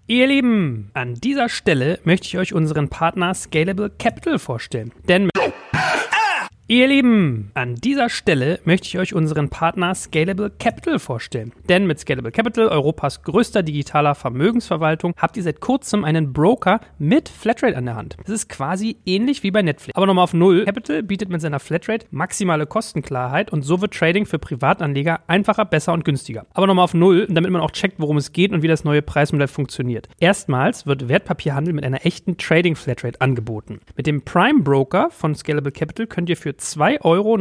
[0.06, 4.92] Ihr Lieben, an dieser Stelle möchte ich euch unseren Partner Scalable Capital vorstellen.
[5.08, 5.28] Denn
[6.68, 11.52] Ihr Lieben, an dieser Stelle möchte ich euch unseren Partner Scalable Capital vorstellen.
[11.68, 17.28] Denn mit Scalable Capital, Europas größter digitaler Vermögensverwaltung, habt ihr seit kurzem einen Broker mit
[17.28, 18.16] Flatrate an der Hand.
[18.20, 19.96] Das ist quasi ähnlich wie bei Netflix.
[19.96, 20.64] Aber nochmal auf Null.
[20.64, 25.92] Capital bietet mit seiner Flatrate maximale Kostenklarheit und so wird Trading für Privatanleger einfacher, besser
[25.92, 26.46] und günstiger.
[26.54, 29.02] Aber nochmal auf Null, damit man auch checkt, worum es geht und wie das neue
[29.02, 30.08] Preismodell funktioniert.
[30.20, 33.80] Erstmals wird Wertpapierhandel mit einer echten Trading Flatrate angeboten.
[33.96, 37.36] Mit dem Prime Broker von Scalable Capital könnt ihr für 2,99 Euro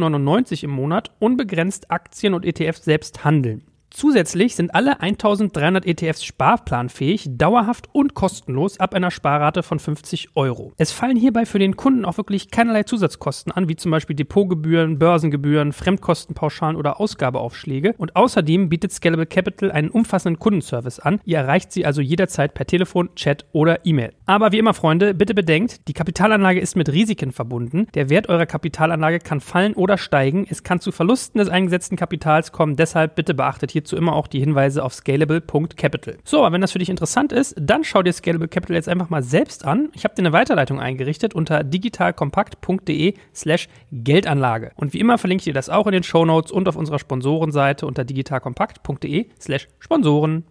[0.64, 3.64] im Monat unbegrenzt Aktien und ETFs selbst handeln.
[3.94, 10.72] Zusätzlich sind alle 1300 ETFs sparplanfähig, dauerhaft und kostenlos ab einer Sparrate von 50 Euro.
[10.78, 14.98] Es fallen hierbei für den Kunden auch wirklich keinerlei Zusatzkosten an, wie zum Beispiel Depotgebühren,
[14.98, 17.94] Börsengebühren, Fremdkostenpauschalen oder Ausgabeaufschläge.
[17.98, 21.20] Und außerdem bietet Scalable Capital einen umfassenden Kundenservice an.
[21.24, 24.14] Ihr erreicht sie also jederzeit per Telefon, Chat oder E-Mail.
[24.24, 27.86] Aber wie immer, Freunde, bitte bedenkt, die Kapitalanlage ist mit Risiken verbunden.
[27.94, 30.46] Der Wert eurer Kapitalanlage kann fallen oder steigen.
[30.48, 32.76] Es kann zu Verlusten des eingesetzten Kapitals kommen.
[32.76, 36.18] Deshalb bitte beachtet hier hierzu immer auch die Hinweise auf scalable.capital.
[36.24, 39.10] So, aber wenn das für dich interessant ist, dann schau dir Scalable Capital jetzt einfach
[39.10, 39.90] mal selbst an.
[39.94, 44.72] Ich habe dir eine Weiterleitung eingerichtet unter digitalkompakt.de slash Geldanlage.
[44.76, 46.98] Und wie immer verlinke ich dir das auch in den Show Notes und auf unserer
[46.98, 50.44] Sponsorenseite unter digitalkompakt.de slash Sponsoren.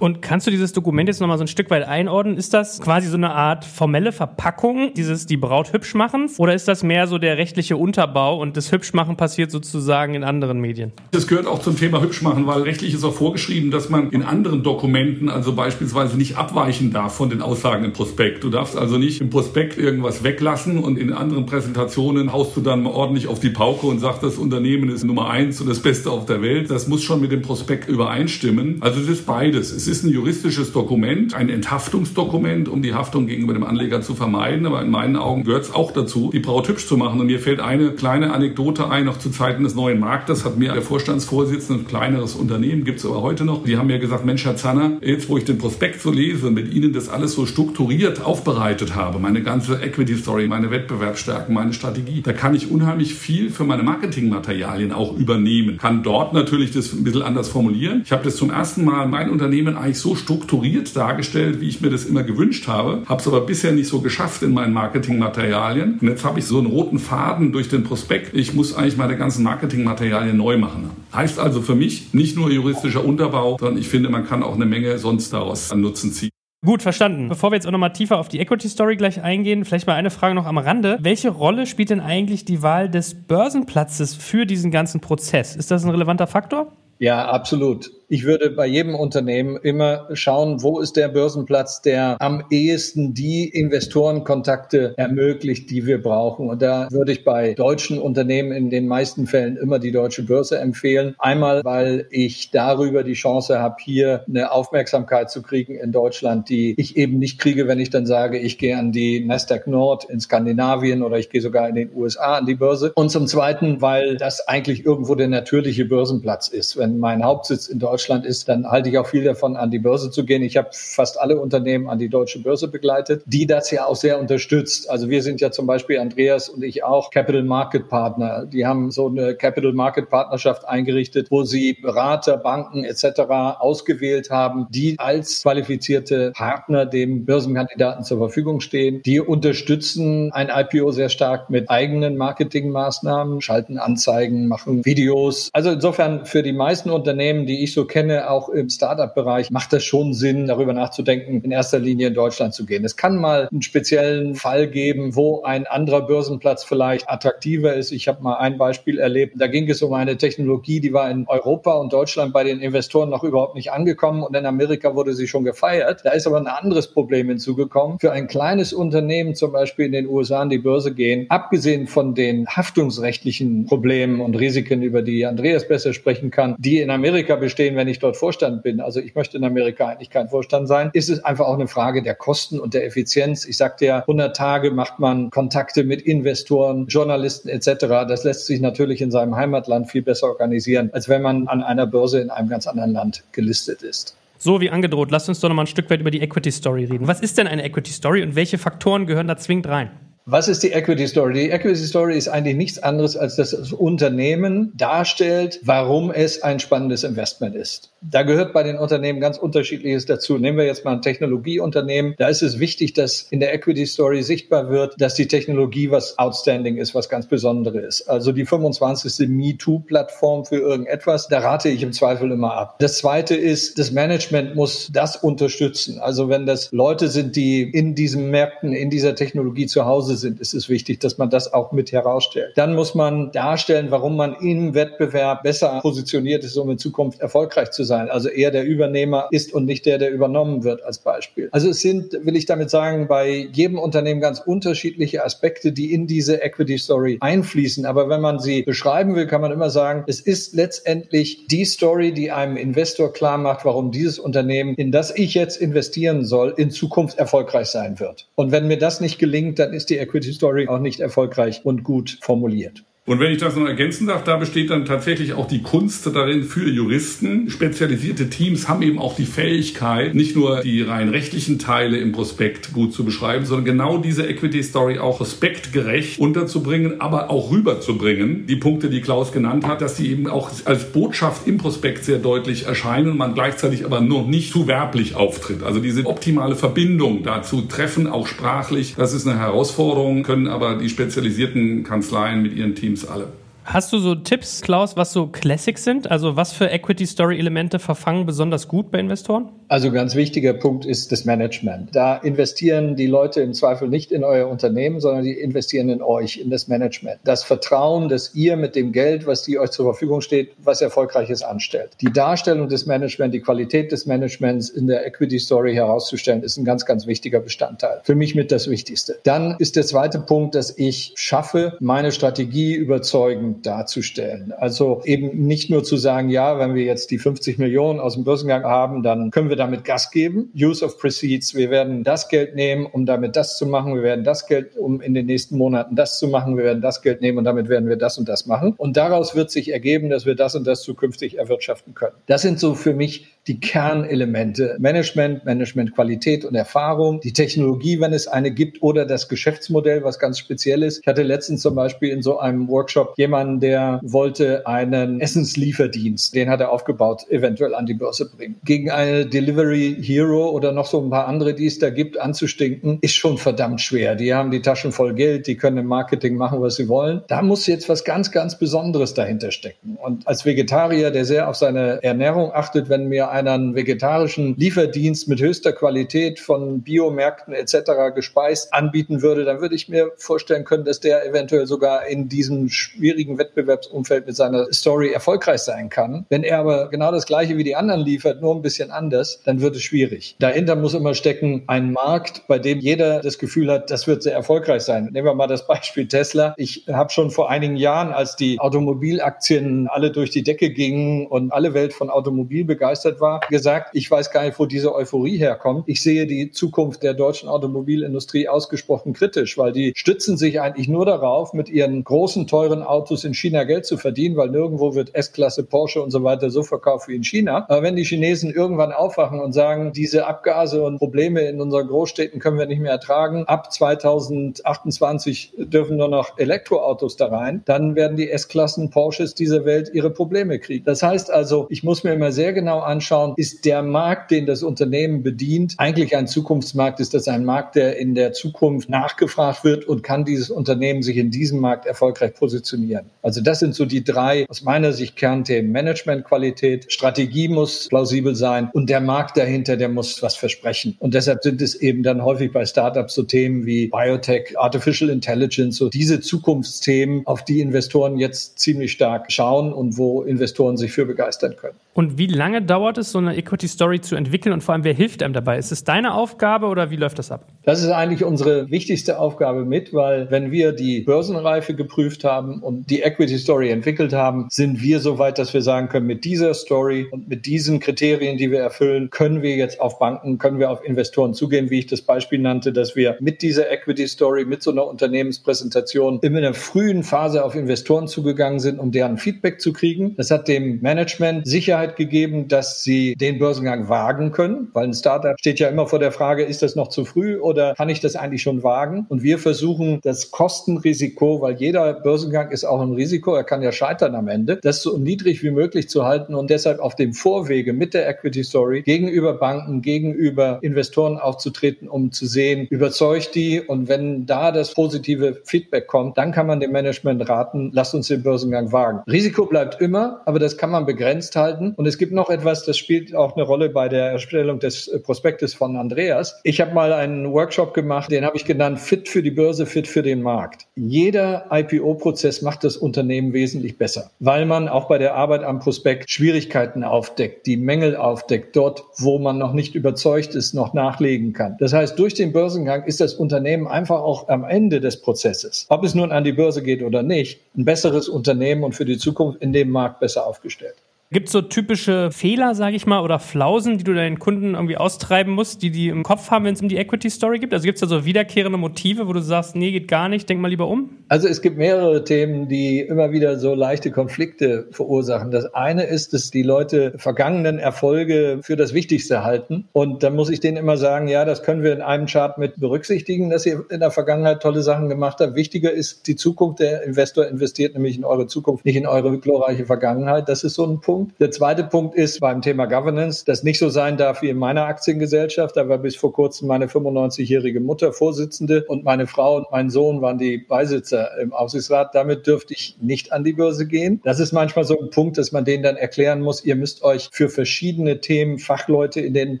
[0.00, 2.36] Und kannst du dieses Dokument jetzt nochmal so ein Stück weit einordnen?
[2.36, 6.30] Ist das quasi so eine Art formelle Verpackung dieses die Braut hübsch machen?
[6.38, 10.60] Oder ist das mehr so der rechtliche Unterbau und das Hübschmachen passiert sozusagen in anderen
[10.60, 10.92] Medien?
[11.12, 14.62] Das gehört auch zum Thema Hübschmachen, weil rechtlich ist auch vorgeschrieben, dass man in anderen
[14.62, 18.44] Dokumenten, also beispielsweise nicht abweichen darf von den Aussagen im Prospekt.
[18.44, 22.86] Du darfst also nicht im Prospekt irgendwas weglassen und in anderen Präsentationen haust du dann
[22.86, 26.26] ordentlich auf die Pauke und sagst, das Unternehmen ist Nummer eins und das Beste auf
[26.26, 26.70] der Welt.
[26.70, 28.78] Das muss schon mit dem Prospekt übereinstimmen.
[28.80, 29.72] Also es ist beides.
[29.72, 34.66] Es ist ein juristisches Dokument, ein Enthaftungsdokument, um die Haftung gegenüber dem Anleger zu vermeiden.
[34.66, 37.20] Aber in meinen Augen gehört es auch dazu, die Braut hübsch zu machen.
[37.20, 40.72] Und mir fällt eine kleine Anekdote ein, noch zu Zeiten des neuen Marktes hat mir
[40.72, 44.44] der Vorstandsvorsitzende, ein kleineres Unternehmen, gibt es aber heute noch, die haben mir gesagt, Mensch,
[44.44, 47.46] Herr Zanner, jetzt wo ich den Prospekt so lese und mit Ihnen das alles so
[47.46, 53.14] strukturiert aufbereitet habe, meine ganze Equity Story, meine Wettbewerbsstärken, meine Strategie, da kann ich unheimlich
[53.14, 55.78] viel für meine Marketingmaterialien auch übernehmen.
[55.78, 58.02] Kann dort natürlich das ein bisschen anders formulieren.
[58.04, 61.80] Ich habe das zum ersten Mal mein Unternehmen Unternehmen eigentlich so strukturiert dargestellt, wie ich
[61.80, 65.98] mir das immer gewünscht habe, habe es aber bisher nicht so geschafft in meinen Marketingmaterialien.
[66.00, 68.34] Und jetzt habe ich so einen roten Faden durch den Prospekt.
[68.34, 70.90] Ich muss eigentlich meine ganzen Marketingmaterialien neu machen.
[71.12, 74.66] Heißt also für mich nicht nur juristischer Unterbau, sondern ich finde, man kann auch eine
[74.66, 76.30] Menge sonst daraus an Nutzen ziehen.
[76.64, 77.28] Gut, verstanden.
[77.28, 80.10] Bevor wir jetzt auch nochmal tiefer auf die Equity Story gleich eingehen, vielleicht mal eine
[80.10, 80.96] Frage noch am Rande.
[81.02, 85.56] Welche Rolle spielt denn eigentlich die Wahl des Börsenplatzes für diesen ganzen Prozess?
[85.56, 86.72] Ist das ein relevanter Faktor?
[86.98, 92.44] Ja, absolut ich würde bei jedem Unternehmen immer schauen, wo ist der Börsenplatz, der am
[92.50, 96.48] ehesten die Investorenkontakte ermöglicht, die wir brauchen.
[96.48, 100.58] Und da würde ich bei deutschen Unternehmen in den meisten Fällen immer die deutsche Börse
[100.58, 101.14] empfehlen.
[101.18, 106.74] Einmal, weil ich darüber die Chance habe, hier eine Aufmerksamkeit zu kriegen in Deutschland, die
[106.78, 110.20] ich eben nicht kriege, wenn ich dann sage, ich gehe an die Nasdaq Nord in
[110.20, 112.92] Skandinavien oder ich gehe sogar in den USA an die Börse.
[112.94, 116.76] Und zum Zweiten, weil das eigentlich irgendwo der natürliche Börsenplatz ist.
[116.76, 119.78] Wenn mein Hauptsitz in Deutschland Deutschland ist, dann halte ich auch viel davon, an die
[119.78, 120.42] Börse zu gehen.
[120.42, 124.18] Ich habe fast alle Unternehmen an die deutsche Börse begleitet, die das ja auch sehr
[124.18, 124.90] unterstützt.
[124.90, 128.46] Also wir sind ja zum Beispiel Andreas und ich auch Capital Market Partner.
[128.46, 133.20] Die haben so eine Capital Market Partnerschaft eingerichtet, wo sie Berater, Banken etc.
[133.60, 139.02] ausgewählt haben, die als qualifizierte Partner dem Börsenkandidaten zur Verfügung stehen.
[139.06, 145.48] Die unterstützen ein IPO sehr stark mit eigenen Marketingmaßnahmen, schalten Anzeigen, machen Videos.
[145.52, 149.84] Also insofern für die meisten Unternehmen, die ich so kenne, auch im Startup-Bereich, macht das
[149.84, 152.84] schon Sinn, darüber nachzudenken, in erster Linie in Deutschland zu gehen.
[152.84, 157.92] Es kann mal einen speziellen Fall geben, wo ein anderer Börsenplatz vielleicht attraktiver ist.
[157.92, 159.34] Ich habe mal ein Beispiel erlebt.
[159.38, 163.10] Da ging es um eine Technologie, die war in Europa und Deutschland bei den Investoren
[163.10, 166.02] noch überhaupt nicht angekommen und in Amerika wurde sie schon gefeiert.
[166.04, 167.98] Da ist aber ein anderes Problem hinzugekommen.
[167.98, 172.14] Für ein kleines Unternehmen, zum Beispiel in den USA an die Börse gehen, abgesehen von
[172.14, 177.73] den haftungsrechtlichen Problemen und Risiken, über die Andreas besser sprechen kann, die in Amerika bestehen,
[177.74, 178.80] stehen, wenn ich dort Vorstand bin.
[178.80, 180.90] Also ich möchte in Amerika eigentlich kein Vorstand sein.
[180.92, 183.44] Ist es einfach auch eine Frage der Kosten und der Effizienz.
[183.44, 187.86] Ich sagte ja, 100 Tage macht man Kontakte mit Investoren, Journalisten etc.
[188.08, 191.86] Das lässt sich natürlich in seinem Heimatland viel besser organisieren, als wenn man an einer
[191.86, 194.16] Börse in einem ganz anderen Land gelistet ist.
[194.38, 196.84] So wie angedroht, lasst uns doch noch mal ein Stück weit über die Equity Story
[196.84, 197.06] reden.
[197.06, 199.90] Was ist denn eine Equity Story und welche Faktoren gehören da zwingend rein?
[200.26, 201.34] Was ist die Equity Story?
[201.34, 206.60] Die Equity Story ist eigentlich nichts anderes, als dass das Unternehmen darstellt, warum es ein
[206.60, 207.90] spannendes Investment ist.
[208.00, 210.38] Da gehört bei den Unternehmen ganz unterschiedliches dazu.
[210.38, 212.14] Nehmen wir jetzt mal ein Technologieunternehmen.
[212.16, 216.18] Da ist es wichtig, dass in der Equity Story sichtbar wird, dass die Technologie was
[216.18, 218.08] outstanding ist, was ganz Besonderes ist.
[218.08, 219.28] Also die 25.
[219.28, 222.76] MeToo-Plattform für irgendetwas, da rate ich im Zweifel immer ab.
[222.78, 225.98] Das zweite ist, das Management muss das unterstützen.
[225.98, 230.20] Also wenn das Leute sind, die in diesen Märkten, in dieser Technologie zu Hause Hause
[230.20, 232.52] sind, ist es wichtig, dass man das auch mit herausstellt.
[232.56, 237.70] Dann muss man darstellen, warum man im Wettbewerb besser positioniert ist, um in Zukunft erfolgreich
[237.70, 238.08] zu sein.
[238.08, 241.48] Also eher der Übernehmer ist und nicht der, der übernommen wird als Beispiel.
[241.52, 246.06] Also es sind, will ich damit sagen, bei jedem Unternehmen ganz unterschiedliche Aspekte, die in
[246.06, 247.84] diese Equity Story einfließen.
[247.86, 252.12] Aber wenn man sie beschreiben will, kann man immer sagen, es ist letztendlich die Story,
[252.12, 256.70] die einem Investor klar macht, warum dieses Unternehmen, in das ich jetzt investieren soll, in
[256.70, 258.26] Zukunft erfolgreich sein wird.
[258.36, 261.82] Und wenn mir das nicht gelingt, dann ist die Equity Story auch nicht erfolgreich und
[261.82, 262.84] gut formuliert.
[263.06, 266.42] Und wenn ich das noch ergänzen darf, da besteht dann tatsächlich auch die Kunst darin
[266.42, 267.50] für Juristen.
[267.50, 272.72] Spezialisierte Teams haben eben auch die Fähigkeit, nicht nur die rein rechtlichen Teile im Prospekt
[272.72, 278.46] gut zu beschreiben, sondern genau diese Equity Story auch respektgerecht unterzubringen, aber auch rüberzubringen.
[278.46, 282.18] Die Punkte, die Klaus genannt hat, dass die eben auch als Botschaft im Prospekt sehr
[282.18, 285.62] deutlich erscheinen, man gleichzeitig aber noch nicht zu werblich auftritt.
[285.62, 290.88] Also diese optimale Verbindung dazu treffen, auch sprachlich, das ist eine Herausforderung, können aber die
[290.88, 293.28] spezialisierten Kanzleien mit ihren Teams Teams alle.
[293.64, 296.10] Hast du so Tipps, Klaus, was so Classics sind?
[296.10, 299.48] Also was für Equity Story Elemente verfangen besonders gut bei Investoren?
[299.68, 301.94] Also ganz wichtiger Punkt ist das Management.
[301.94, 306.38] Da investieren die Leute im Zweifel nicht in euer Unternehmen, sondern die investieren in euch,
[306.38, 307.18] in das Management.
[307.24, 311.42] Das Vertrauen, dass ihr mit dem Geld, was die euch zur Verfügung steht, was Erfolgreiches
[311.42, 311.90] anstellt.
[312.00, 316.64] Die Darstellung des Management, die Qualität des Managements in der Equity Story herauszustellen, ist ein
[316.64, 318.00] ganz, ganz wichtiger Bestandteil.
[318.04, 319.18] Für mich mit das Wichtigste.
[319.24, 324.52] Dann ist der zweite Punkt, dass ich schaffe, meine Strategie überzeugend darzustellen.
[324.56, 328.24] Also eben nicht nur zu sagen, ja, wenn wir jetzt die 50 Millionen aus dem
[328.24, 330.50] Börsengang haben, dann können wir damit Gas geben.
[330.54, 331.54] Use of Proceeds.
[331.54, 333.94] Wir werden das Geld nehmen, um damit das zu machen.
[333.94, 336.56] Wir werden das Geld, um in den nächsten Monaten das zu machen.
[336.56, 338.74] Wir werden das Geld nehmen und damit werden wir das und das machen.
[338.76, 342.14] Und daraus wird sich ergeben, dass wir das und das zukünftig erwirtschaften können.
[342.26, 344.76] Das sind so für mich die Kernelemente.
[344.78, 350.38] Management, Managementqualität und Erfahrung, die Technologie, wenn es eine gibt, oder das Geschäftsmodell, was ganz
[350.38, 351.00] speziell ist.
[351.00, 356.48] Ich hatte letztens zum Beispiel in so einem Workshop jemanden, der wollte einen Essenslieferdienst, den
[356.48, 358.56] hat er aufgebaut, eventuell an die Börse bringen.
[358.64, 362.98] Gegen eine Delivery Hero oder noch so ein paar andere, die es da gibt, anzustinken,
[363.02, 364.14] ist schon verdammt schwer.
[364.14, 367.22] Die haben die Taschen voll Geld, die können im Marketing machen, was sie wollen.
[367.28, 369.98] Da muss jetzt was ganz, ganz Besonderes dahinter stecken.
[370.02, 375.40] Und als Vegetarier, der sehr auf seine Ernährung achtet, wenn mir einen vegetarischen Lieferdienst mit
[375.40, 378.14] höchster Qualität von Biomärkten etc.
[378.14, 382.70] gespeist anbieten würde, dann würde ich mir vorstellen können, dass der eventuell sogar in diesem
[382.70, 386.24] schwierigen Wettbewerbsumfeld mit seiner Story erfolgreich sein kann.
[386.30, 389.60] Wenn er aber genau das gleiche wie die anderen liefert, nur ein bisschen anders, dann
[389.60, 390.36] wird es schwierig.
[390.38, 394.34] Dahinter muss immer stecken ein Markt, bei dem jeder das Gefühl hat, das wird sehr
[394.34, 395.10] erfolgreich sein.
[395.12, 396.54] Nehmen wir mal das Beispiel Tesla.
[396.56, 401.52] Ich habe schon vor einigen Jahren, als die Automobilaktien alle durch die Decke gingen und
[401.52, 405.38] alle Welt von Automobil begeistert war, war, gesagt, ich weiß gar nicht, wo diese Euphorie
[405.38, 405.84] herkommt.
[405.86, 411.06] Ich sehe die Zukunft der deutschen Automobilindustrie ausgesprochen kritisch, weil die stützen sich eigentlich nur
[411.06, 415.64] darauf, mit ihren großen, teuren Autos in China Geld zu verdienen, weil nirgendwo wird S-Klasse,
[415.64, 417.64] Porsche und so weiter so verkauft wie in China.
[417.68, 422.40] Aber wenn die Chinesen irgendwann aufwachen und sagen, diese Abgase und Probleme in unseren Großstädten
[422.40, 428.16] können wir nicht mehr ertragen, ab 2028 dürfen nur noch Elektroautos da rein, dann werden
[428.16, 430.84] die S-Klassen, Porsches dieser Welt ihre Probleme kriegen.
[430.84, 434.46] Das heißt also, ich muss mir immer sehr genau anschauen, anschauen, ist der Markt, den
[434.46, 437.00] das Unternehmen bedient, eigentlich ein Zukunftsmarkt?
[437.00, 441.16] Ist das ein Markt, der in der Zukunft nachgefragt wird und kann dieses Unternehmen sich
[441.16, 443.06] in diesem Markt erfolgreich positionieren?
[443.22, 445.72] Also das sind so die drei aus meiner Sicht Kernthemen.
[445.72, 450.96] Managementqualität, Strategie muss plausibel sein und der Markt dahinter, der muss was versprechen.
[450.98, 455.76] Und deshalb sind es eben dann häufig bei Startups so Themen wie Biotech, Artificial Intelligence,
[455.76, 461.06] so diese Zukunftsthemen, auf die Investoren jetzt ziemlich stark schauen und wo Investoren sich für
[461.06, 461.76] begeistern können.
[461.94, 464.94] Und wie lange dauert es, so eine Equity Story zu entwickeln und vor allem, wer
[464.94, 465.58] hilft einem dabei?
[465.58, 467.46] Ist es deine Aufgabe oder wie läuft das ab?
[467.62, 472.90] Das ist eigentlich unsere wichtigste Aufgabe mit, weil wenn wir die Börsenreife geprüft haben und
[472.90, 476.52] die Equity Story entwickelt haben, sind wir so weit, dass wir sagen können, mit dieser
[476.54, 480.70] Story und mit diesen Kriterien, die wir erfüllen, können wir jetzt auf Banken, können wir
[480.70, 484.62] auf Investoren zugehen, wie ich das Beispiel nannte, dass wir mit dieser Equity Story, mit
[484.62, 489.72] so einer Unternehmenspräsentation in einer frühen Phase auf Investoren zugegangen sind, um deren Feedback zu
[489.72, 490.14] kriegen.
[490.16, 495.36] Das hat dem Management Sicherheit gegeben, dass sie den Börsengang wagen können, weil ein Startup
[495.38, 498.16] steht ja immer vor der Frage, ist das noch zu früh oder kann ich das
[498.16, 499.06] eigentlich schon wagen?
[499.08, 503.72] Und wir versuchen das Kostenrisiko, weil jeder Börsengang ist auch ein Risiko, er kann ja
[503.72, 507.72] scheitern am Ende, das so niedrig wie möglich zu halten und deshalb auf dem Vorwege
[507.72, 513.88] mit der Equity Story gegenüber Banken, gegenüber Investoren aufzutreten, um zu sehen, überzeugt die und
[513.88, 518.22] wenn da das positive Feedback kommt, dann kann man dem Management raten, lasst uns den
[518.22, 519.00] Börsengang wagen.
[519.10, 522.78] Risiko bleibt immer, aber das kann man begrenzt halten und es gibt noch etwas, das
[522.78, 526.40] spielt auch eine Rolle bei der Erstellung des Prospektes von Andreas.
[526.44, 529.88] Ich habe mal einen Workshop gemacht, den habe ich genannt Fit für die Börse, Fit
[529.88, 530.66] für den Markt.
[530.76, 536.08] Jeder IPO-Prozess macht das Unternehmen wesentlich besser, weil man auch bei der Arbeit am Prospekt
[536.08, 541.56] Schwierigkeiten aufdeckt, die Mängel aufdeckt, dort, wo man noch nicht überzeugt ist, noch nachlegen kann.
[541.58, 545.84] Das heißt, durch den Börsengang ist das Unternehmen einfach auch am Ende des Prozesses, ob
[545.84, 549.42] es nun an die Börse geht oder nicht, ein besseres Unternehmen und für die Zukunft
[549.42, 550.76] in dem Markt besser aufgestellt.
[551.10, 554.76] Gibt es so typische Fehler, sage ich mal, oder Flausen, die du deinen Kunden irgendwie
[554.78, 557.52] austreiben musst, die die im Kopf haben, wenn es um die Equity Story geht?
[557.52, 560.40] Also gibt es da so wiederkehrende Motive, wo du sagst, nee, geht gar nicht, denk
[560.40, 560.90] mal lieber um?
[561.08, 565.30] Also es gibt mehrere Themen, die immer wieder so leichte Konflikte verursachen.
[565.30, 569.68] Das eine ist, dass die Leute vergangenen Erfolge für das Wichtigste halten.
[569.72, 572.58] Und dann muss ich denen immer sagen, ja, das können wir in einem Chart mit
[572.58, 575.36] berücksichtigen, dass ihr in der Vergangenheit tolle Sachen gemacht habt.
[575.36, 576.60] Wichtiger ist die Zukunft.
[576.60, 580.28] Der Investor investiert nämlich in eure Zukunft, nicht in eure glorreiche Vergangenheit.
[580.28, 580.93] Das ist so ein Punkt.
[580.94, 581.20] Punkt.
[581.20, 584.66] Der zweite Punkt ist beim Thema Governance, das nicht so sein darf wie in meiner
[584.66, 585.56] Aktiengesellschaft.
[585.56, 590.02] Da war bis vor kurzem meine 95-jährige Mutter Vorsitzende und meine Frau und mein Sohn
[590.02, 591.96] waren die Beisitzer im Aufsichtsrat.
[591.96, 594.00] Damit dürfte ich nicht an die Börse gehen.
[594.04, 597.08] Das ist manchmal so ein Punkt, dass man denen dann erklären muss, ihr müsst euch
[597.10, 599.40] für verschiedene Themen Fachleute in den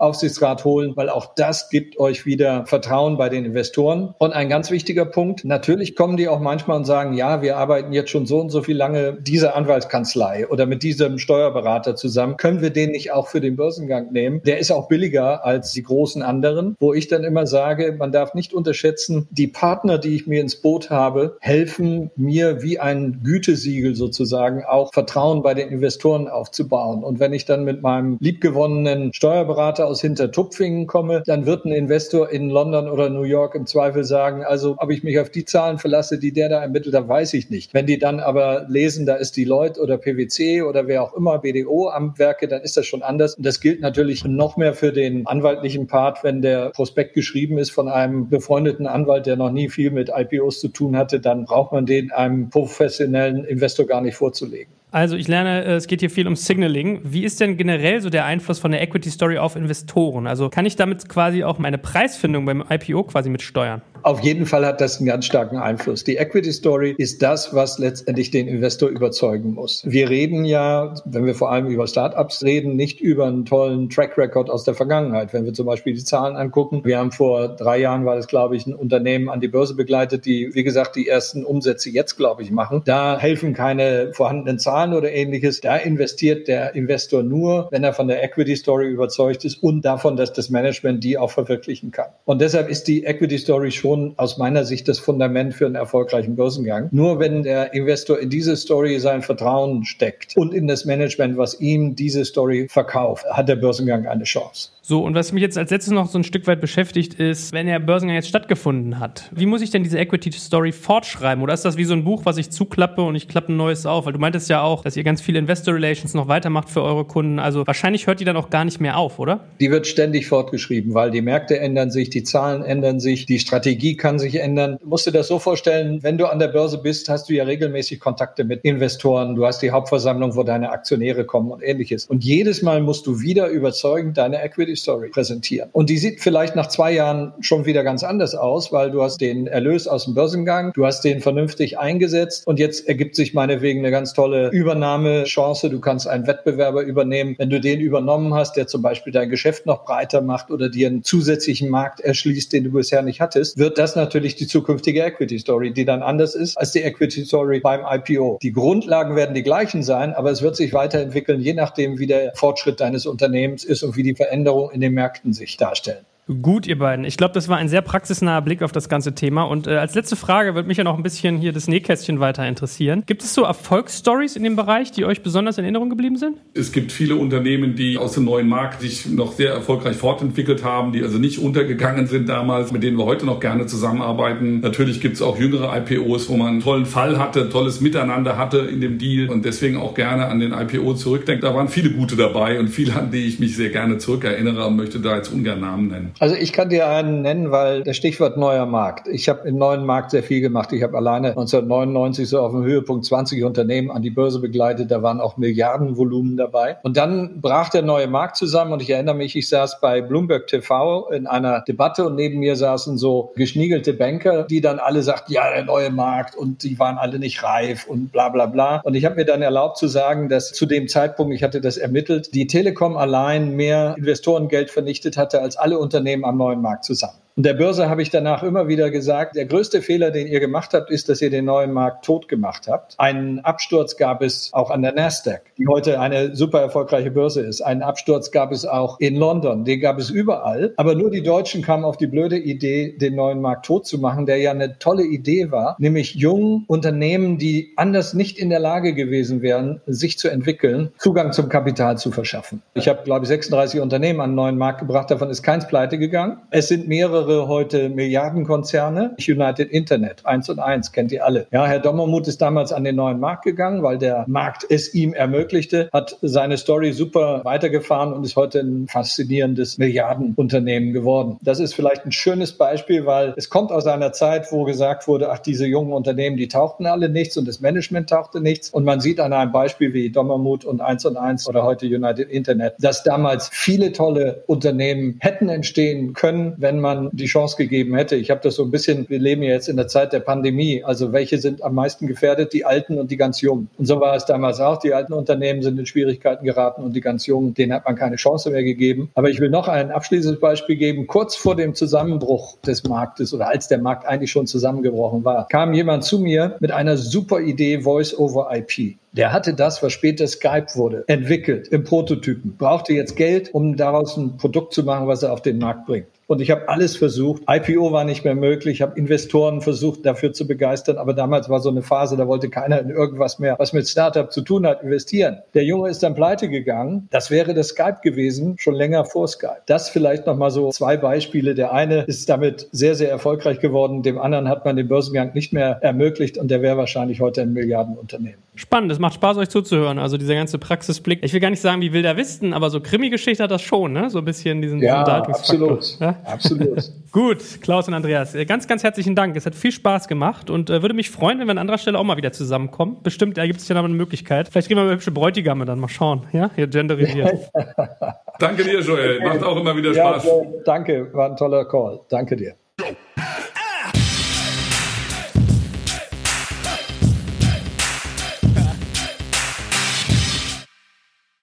[0.00, 4.12] Aufsichtsrat holen, weil auch das gibt euch wieder Vertrauen bei den Investoren.
[4.18, 7.92] Und ein ganz wichtiger Punkt, natürlich kommen die auch manchmal und sagen, ja, wir arbeiten
[7.92, 12.38] jetzt schon so und so viel lange dieser Anwaltskanzlei oder mit diesem Steuer Steuerberater zusammen.
[12.38, 14.40] Können wir den nicht auch für den Börsengang nehmen?
[14.46, 18.32] Der ist auch billiger als die großen anderen, wo ich dann immer sage, man darf
[18.32, 23.94] nicht unterschätzen, die Partner, die ich mir ins Boot habe, helfen mir wie ein Gütesiegel
[23.94, 27.04] sozusagen auch Vertrauen bei den Investoren aufzubauen.
[27.04, 32.30] Und wenn ich dann mit meinem liebgewonnenen Steuerberater aus Hintertupfingen komme, dann wird ein Investor
[32.30, 35.76] in London oder New York im Zweifel sagen, also ob ich mich auf die Zahlen
[35.76, 37.74] verlasse, die der da ermittelt, da weiß ich nicht.
[37.74, 41.33] Wenn die dann aber lesen, da ist die Leute oder PwC oder wer auch immer
[41.38, 43.34] BDO am Werke, dann ist das schon anders.
[43.34, 47.70] Und das gilt natürlich noch mehr für den anwaltlichen Part, wenn der Prospekt geschrieben ist
[47.70, 51.72] von einem befreundeten Anwalt, der noch nie viel mit IPOs zu tun hatte, dann braucht
[51.72, 54.72] man den einem professionellen Investor gar nicht vorzulegen.
[54.94, 57.00] Also ich lerne, äh, es geht hier viel um Signaling.
[57.02, 60.28] Wie ist denn generell so der Einfluss von der Equity Story auf Investoren?
[60.28, 63.82] Also kann ich damit quasi auch meine Preisfindung beim IPO quasi mitsteuern?
[64.04, 66.04] Auf jeden Fall hat das einen ganz starken Einfluss.
[66.04, 69.82] Die Equity Story ist das, was letztendlich den Investor überzeugen muss.
[69.86, 74.18] Wir reden ja, wenn wir vor allem über Startups reden, nicht über einen tollen Track
[74.18, 75.32] Record aus der Vergangenheit.
[75.32, 78.56] Wenn wir zum Beispiel die Zahlen angucken, wir haben vor drei Jahren war das, glaube
[78.56, 82.42] ich, ein Unternehmen an die Börse begleitet, die, wie gesagt, die ersten Umsätze jetzt, glaube
[82.42, 82.82] ich, machen.
[82.84, 85.62] Da helfen keine vorhandenen Zahlen oder ähnliches.
[85.62, 90.18] Da investiert der Investor nur, wenn er von der Equity Story überzeugt ist und davon,
[90.18, 92.10] dass das Management die auch verwirklichen kann.
[92.26, 95.76] Und deshalb ist die Equity Story schon schon aus meiner Sicht das Fundament für einen
[95.76, 96.88] erfolgreichen Börsengang.
[96.90, 101.60] Nur wenn der Investor in diese Story sein Vertrauen steckt und in das Management, was
[101.60, 104.70] ihm diese Story verkauft, hat der Börsengang eine Chance.
[104.86, 107.66] So, und was mich jetzt als letztes noch so ein Stück weit beschäftigt, ist, wenn
[107.66, 111.42] der Börsengang jetzt stattgefunden hat, wie muss ich denn diese Equity Story fortschreiben?
[111.42, 113.86] Oder ist das wie so ein Buch, was ich zuklappe und ich klappe ein neues
[113.86, 114.04] auf?
[114.04, 117.06] Weil du meintest ja auch, dass ihr ganz viel Investor Relations noch weitermacht für eure
[117.06, 117.38] Kunden.
[117.38, 119.40] Also wahrscheinlich hört die dann auch gar nicht mehr auf, oder?
[119.58, 123.83] Die wird ständig fortgeschrieben, weil die Märkte ändern sich, die Zahlen ändern sich, die Strategie
[123.92, 124.78] kann sich ändern.
[124.80, 127.44] Du musst dir das so vorstellen, wenn du an der Börse bist, hast du ja
[127.44, 129.34] regelmäßig Kontakte mit Investoren.
[129.34, 132.06] Du hast die Hauptversammlung, wo deine Aktionäre kommen und ähnliches.
[132.06, 135.68] Und jedes Mal musst du wieder überzeugend deine Equity Story präsentieren.
[135.72, 139.20] Und die sieht vielleicht nach zwei Jahren schon wieder ganz anders aus, weil du hast
[139.20, 143.80] den Erlös aus dem Börsengang, du hast den vernünftig eingesetzt und jetzt ergibt sich meinetwegen
[143.80, 145.68] eine ganz tolle Übernahmechance.
[145.68, 147.34] Du kannst einen Wettbewerber übernehmen.
[147.38, 150.88] Wenn du den übernommen hast, der zum Beispiel dein Geschäft noch breiter macht oder dir
[150.88, 155.38] einen zusätzlichen Markt erschließt, den du bisher nicht hattest, wird das natürlich die zukünftige Equity
[155.38, 158.38] Story, die dann anders ist als die Equity Story beim IPO.
[158.42, 162.32] Die Grundlagen werden die gleichen sein, aber es wird sich weiterentwickeln, je nachdem, wie der
[162.34, 166.04] Fortschritt deines Unternehmens ist und wie die Veränderung in den Märkten sich darstellen.
[166.26, 167.04] Gut, ihr beiden.
[167.04, 169.42] Ich glaube, das war ein sehr praxisnaher Blick auf das ganze Thema.
[169.42, 172.48] Und äh, als letzte Frage würde mich ja noch ein bisschen hier das Nähkästchen weiter
[172.48, 173.02] interessieren.
[173.04, 176.38] Gibt es so Erfolgsstories in dem Bereich, die euch besonders in Erinnerung geblieben sind?
[176.54, 180.92] Es gibt viele Unternehmen, die aus dem neuen Markt sich noch sehr erfolgreich fortentwickelt haben,
[180.92, 184.60] die also nicht untergegangen sind damals, mit denen wir heute noch gerne zusammenarbeiten.
[184.60, 188.60] Natürlich gibt es auch jüngere IPOs, wo man einen tollen Fall hatte, tolles Miteinander hatte
[188.60, 191.44] in dem Deal und deswegen auch gerne an den IPO zurückdenkt.
[191.44, 194.76] Da waren viele gute dabei und viele, an die ich mich sehr gerne zurückerinnere und
[194.76, 196.13] möchte da jetzt ungern Namen nennen.
[196.20, 199.08] Also ich kann dir einen nennen, weil das Stichwort neuer Markt.
[199.08, 200.72] Ich habe im neuen Markt sehr viel gemacht.
[200.72, 204.90] Ich habe alleine 1999 so auf dem Höhepunkt 20 Unternehmen an die Börse begleitet.
[204.90, 206.76] Da waren auch Milliardenvolumen dabei.
[206.82, 210.46] Und dann brach der neue Markt zusammen und ich erinnere mich, ich saß bei Bloomberg
[210.46, 215.32] TV in einer Debatte und neben mir saßen so geschniegelte Banker, die dann alle sagten,
[215.32, 218.80] ja, der neue Markt und die waren alle nicht reif und bla bla bla.
[218.84, 221.76] Und ich habe mir dann erlaubt zu sagen, dass zu dem Zeitpunkt, ich hatte das
[221.76, 227.18] ermittelt, die Telekom allein mehr Investorengeld vernichtet hatte als alle Unternehmen am neuen Markt zusammen.
[227.36, 230.72] Und der Börse habe ich danach immer wieder gesagt, der größte Fehler, den ihr gemacht
[230.72, 232.94] habt, ist, dass ihr den neuen Markt tot gemacht habt.
[232.98, 237.60] Einen Absturz gab es auch an der Nasdaq, die heute eine super erfolgreiche Börse ist.
[237.60, 240.74] Einen Absturz gab es auch in London, den gab es überall.
[240.76, 244.26] Aber nur die Deutschen kamen auf die blöde Idee, den neuen Markt tot zu machen,
[244.26, 248.94] der ja eine tolle Idee war, nämlich jungen Unternehmen, die anders nicht in der Lage
[248.94, 252.62] gewesen wären, sich zu entwickeln, Zugang zum Kapital zu verschaffen.
[252.74, 255.98] Ich habe, glaube ich, 36 Unternehmen an den neuen Markt gebracht, davon ist keins pleite
[255.98, 256.38] gegangen.
[256.52, 259.16] Es sind mehrere mehrere heute Milliardenkonzerne.
[259.26, 261.46] United Internet, eins und eins, kennt ihr alle.
[261.52, 265.14] Ja, Herr Dommermuth ist damals an den neuen Markt gegangen, weil der Markt es ihm
[265.14, 271.38] ermöglichte, hat seine Story super weitergefahren und ist heute ein faszinierendes Milliardenunternehmen geworden.
[271.42, 275.30] Das ist vielleicht ein schönes Beispiel, weil es kommt aus einer Zeit, wo gesagt wurde,
[275.30, 278.68] ach, diese jungen Unternehmen, die tauchten alle nichts und das Management tauchte nichts.
[278.68, 282.28] Und man sieht an einem Beispiel wie Dommermuth und eins und eins oder heute United
[282.28, 288.16] Internet, dass damals viele tolle Unternehmen hätten entstehen können, wenn man die Chance gegeben hätte.
[288.16, 290.82] Ich habe das so ein bisschen, wir leben ja jetzt in der Zeit der Pandemie,
[290.84, 293.68] also welche sind am meisten gefährdet, die Alten und die ganz Jungen.
[293.78, 294.78] Und so war es damals auch.
[294.78, 298.16] Die alten Unternehmen sind in Schwierigkeiten geraten und die ganz Jungen, denen hat man keine
[298.16, 299.10] Chance mehr gegeben.
[299.14, 301.06] Aber ich will noch ein abschließendes Beispiel geben.
[301.06, 305.72] Kurz vor dem Zusammenbruch des Marktes oder als der Markt eigentlich schon zusammengebrochen war, kam
[305.74, 308.96] jemand zu mir mit einer super Idee Voice over IP.
[309.12, 314.16] Der hatte das, was später Skype wurde, entwickelt im Prototypen, brauchte jetzt Geld, um daraus
[314.16, 316.08] ein Produkt zu machen, was er auf den Markt bringt.
[316.26, 317.42] Und ich habe alles versucht.
[317.48, 318.76] IPO war nicht mehr möglich.
[318.76, 320.96] Ich habe Investoren versucht, dafür zu begeistern.
[320.96, 324.32] Aber damals war so eine Phase, da wollte keiner in irgendwas mehr, was mit Startup
[324.32, 325.38] zu tun hat, investieren.
[325.54, 327.08] Der Junge ist dann pleite gegangen.
[327.10, 329.62] Das wäre das Skype gewesen, schon länger vor Skype.
[329.66, 331.54] Das vielleicht nochmal so zwei Beispiele.
[331.54, 334.02] Der eine ist damit sehr, sehr erfolgreich geworden.
[334.02, 336.38] Dem anderen hat man den Börsengang nicht mehr ermöglicht.
[336.38, 338.38] Und der wäre wahrscheinlich heute ein Milliardenunternehmen.
[338.56, 338.92] Spannend.
[338.92, 339.98] Es macht Spaß, euch zuzuhören.
[339.98, 341.20] Also dieser ganze Praxisblick.
[341.22, 343.92] Ich will gar nicht sagen, wie will der wissen, aber so Krimi-Geschichte hat das schon,
[343.92, 344.10] ne?
[344.10, 345.98] So ein bisschen diesen ja, Absolut.
[345.98, 346.16] Ja?
[346.24, 346.84] Absolut.
[347.12, 349.36] Gut, Klaus und Andreas, äh, ganz, ganz herzlichen Dank.
[349.36, 351.98] Es hat viel Spaß gemacht und äh, würde mich freuen, wenn wir an anderer Stelle
[351.98, 352.98] auch mal wieder zusammenkommen.
[353.02, 354.48] Bestimmt da gibt es ja noch eine Möglichkeit.
[354.48, 356.26] Vielleicht kriegen wir hübsche Bräutigame dann mal schauen.
[356.32, 357.50] Ja, ihr genderisiert.
[358.38, 359.20] danke dir, Joel.
[359.20, 360.24] Macht auch immer wieder Spaß.
[360.24, 360.32] Ja,
[360.64, 362.00] danke, war ein toller Call.
[362.08, 362.54] Danke dir.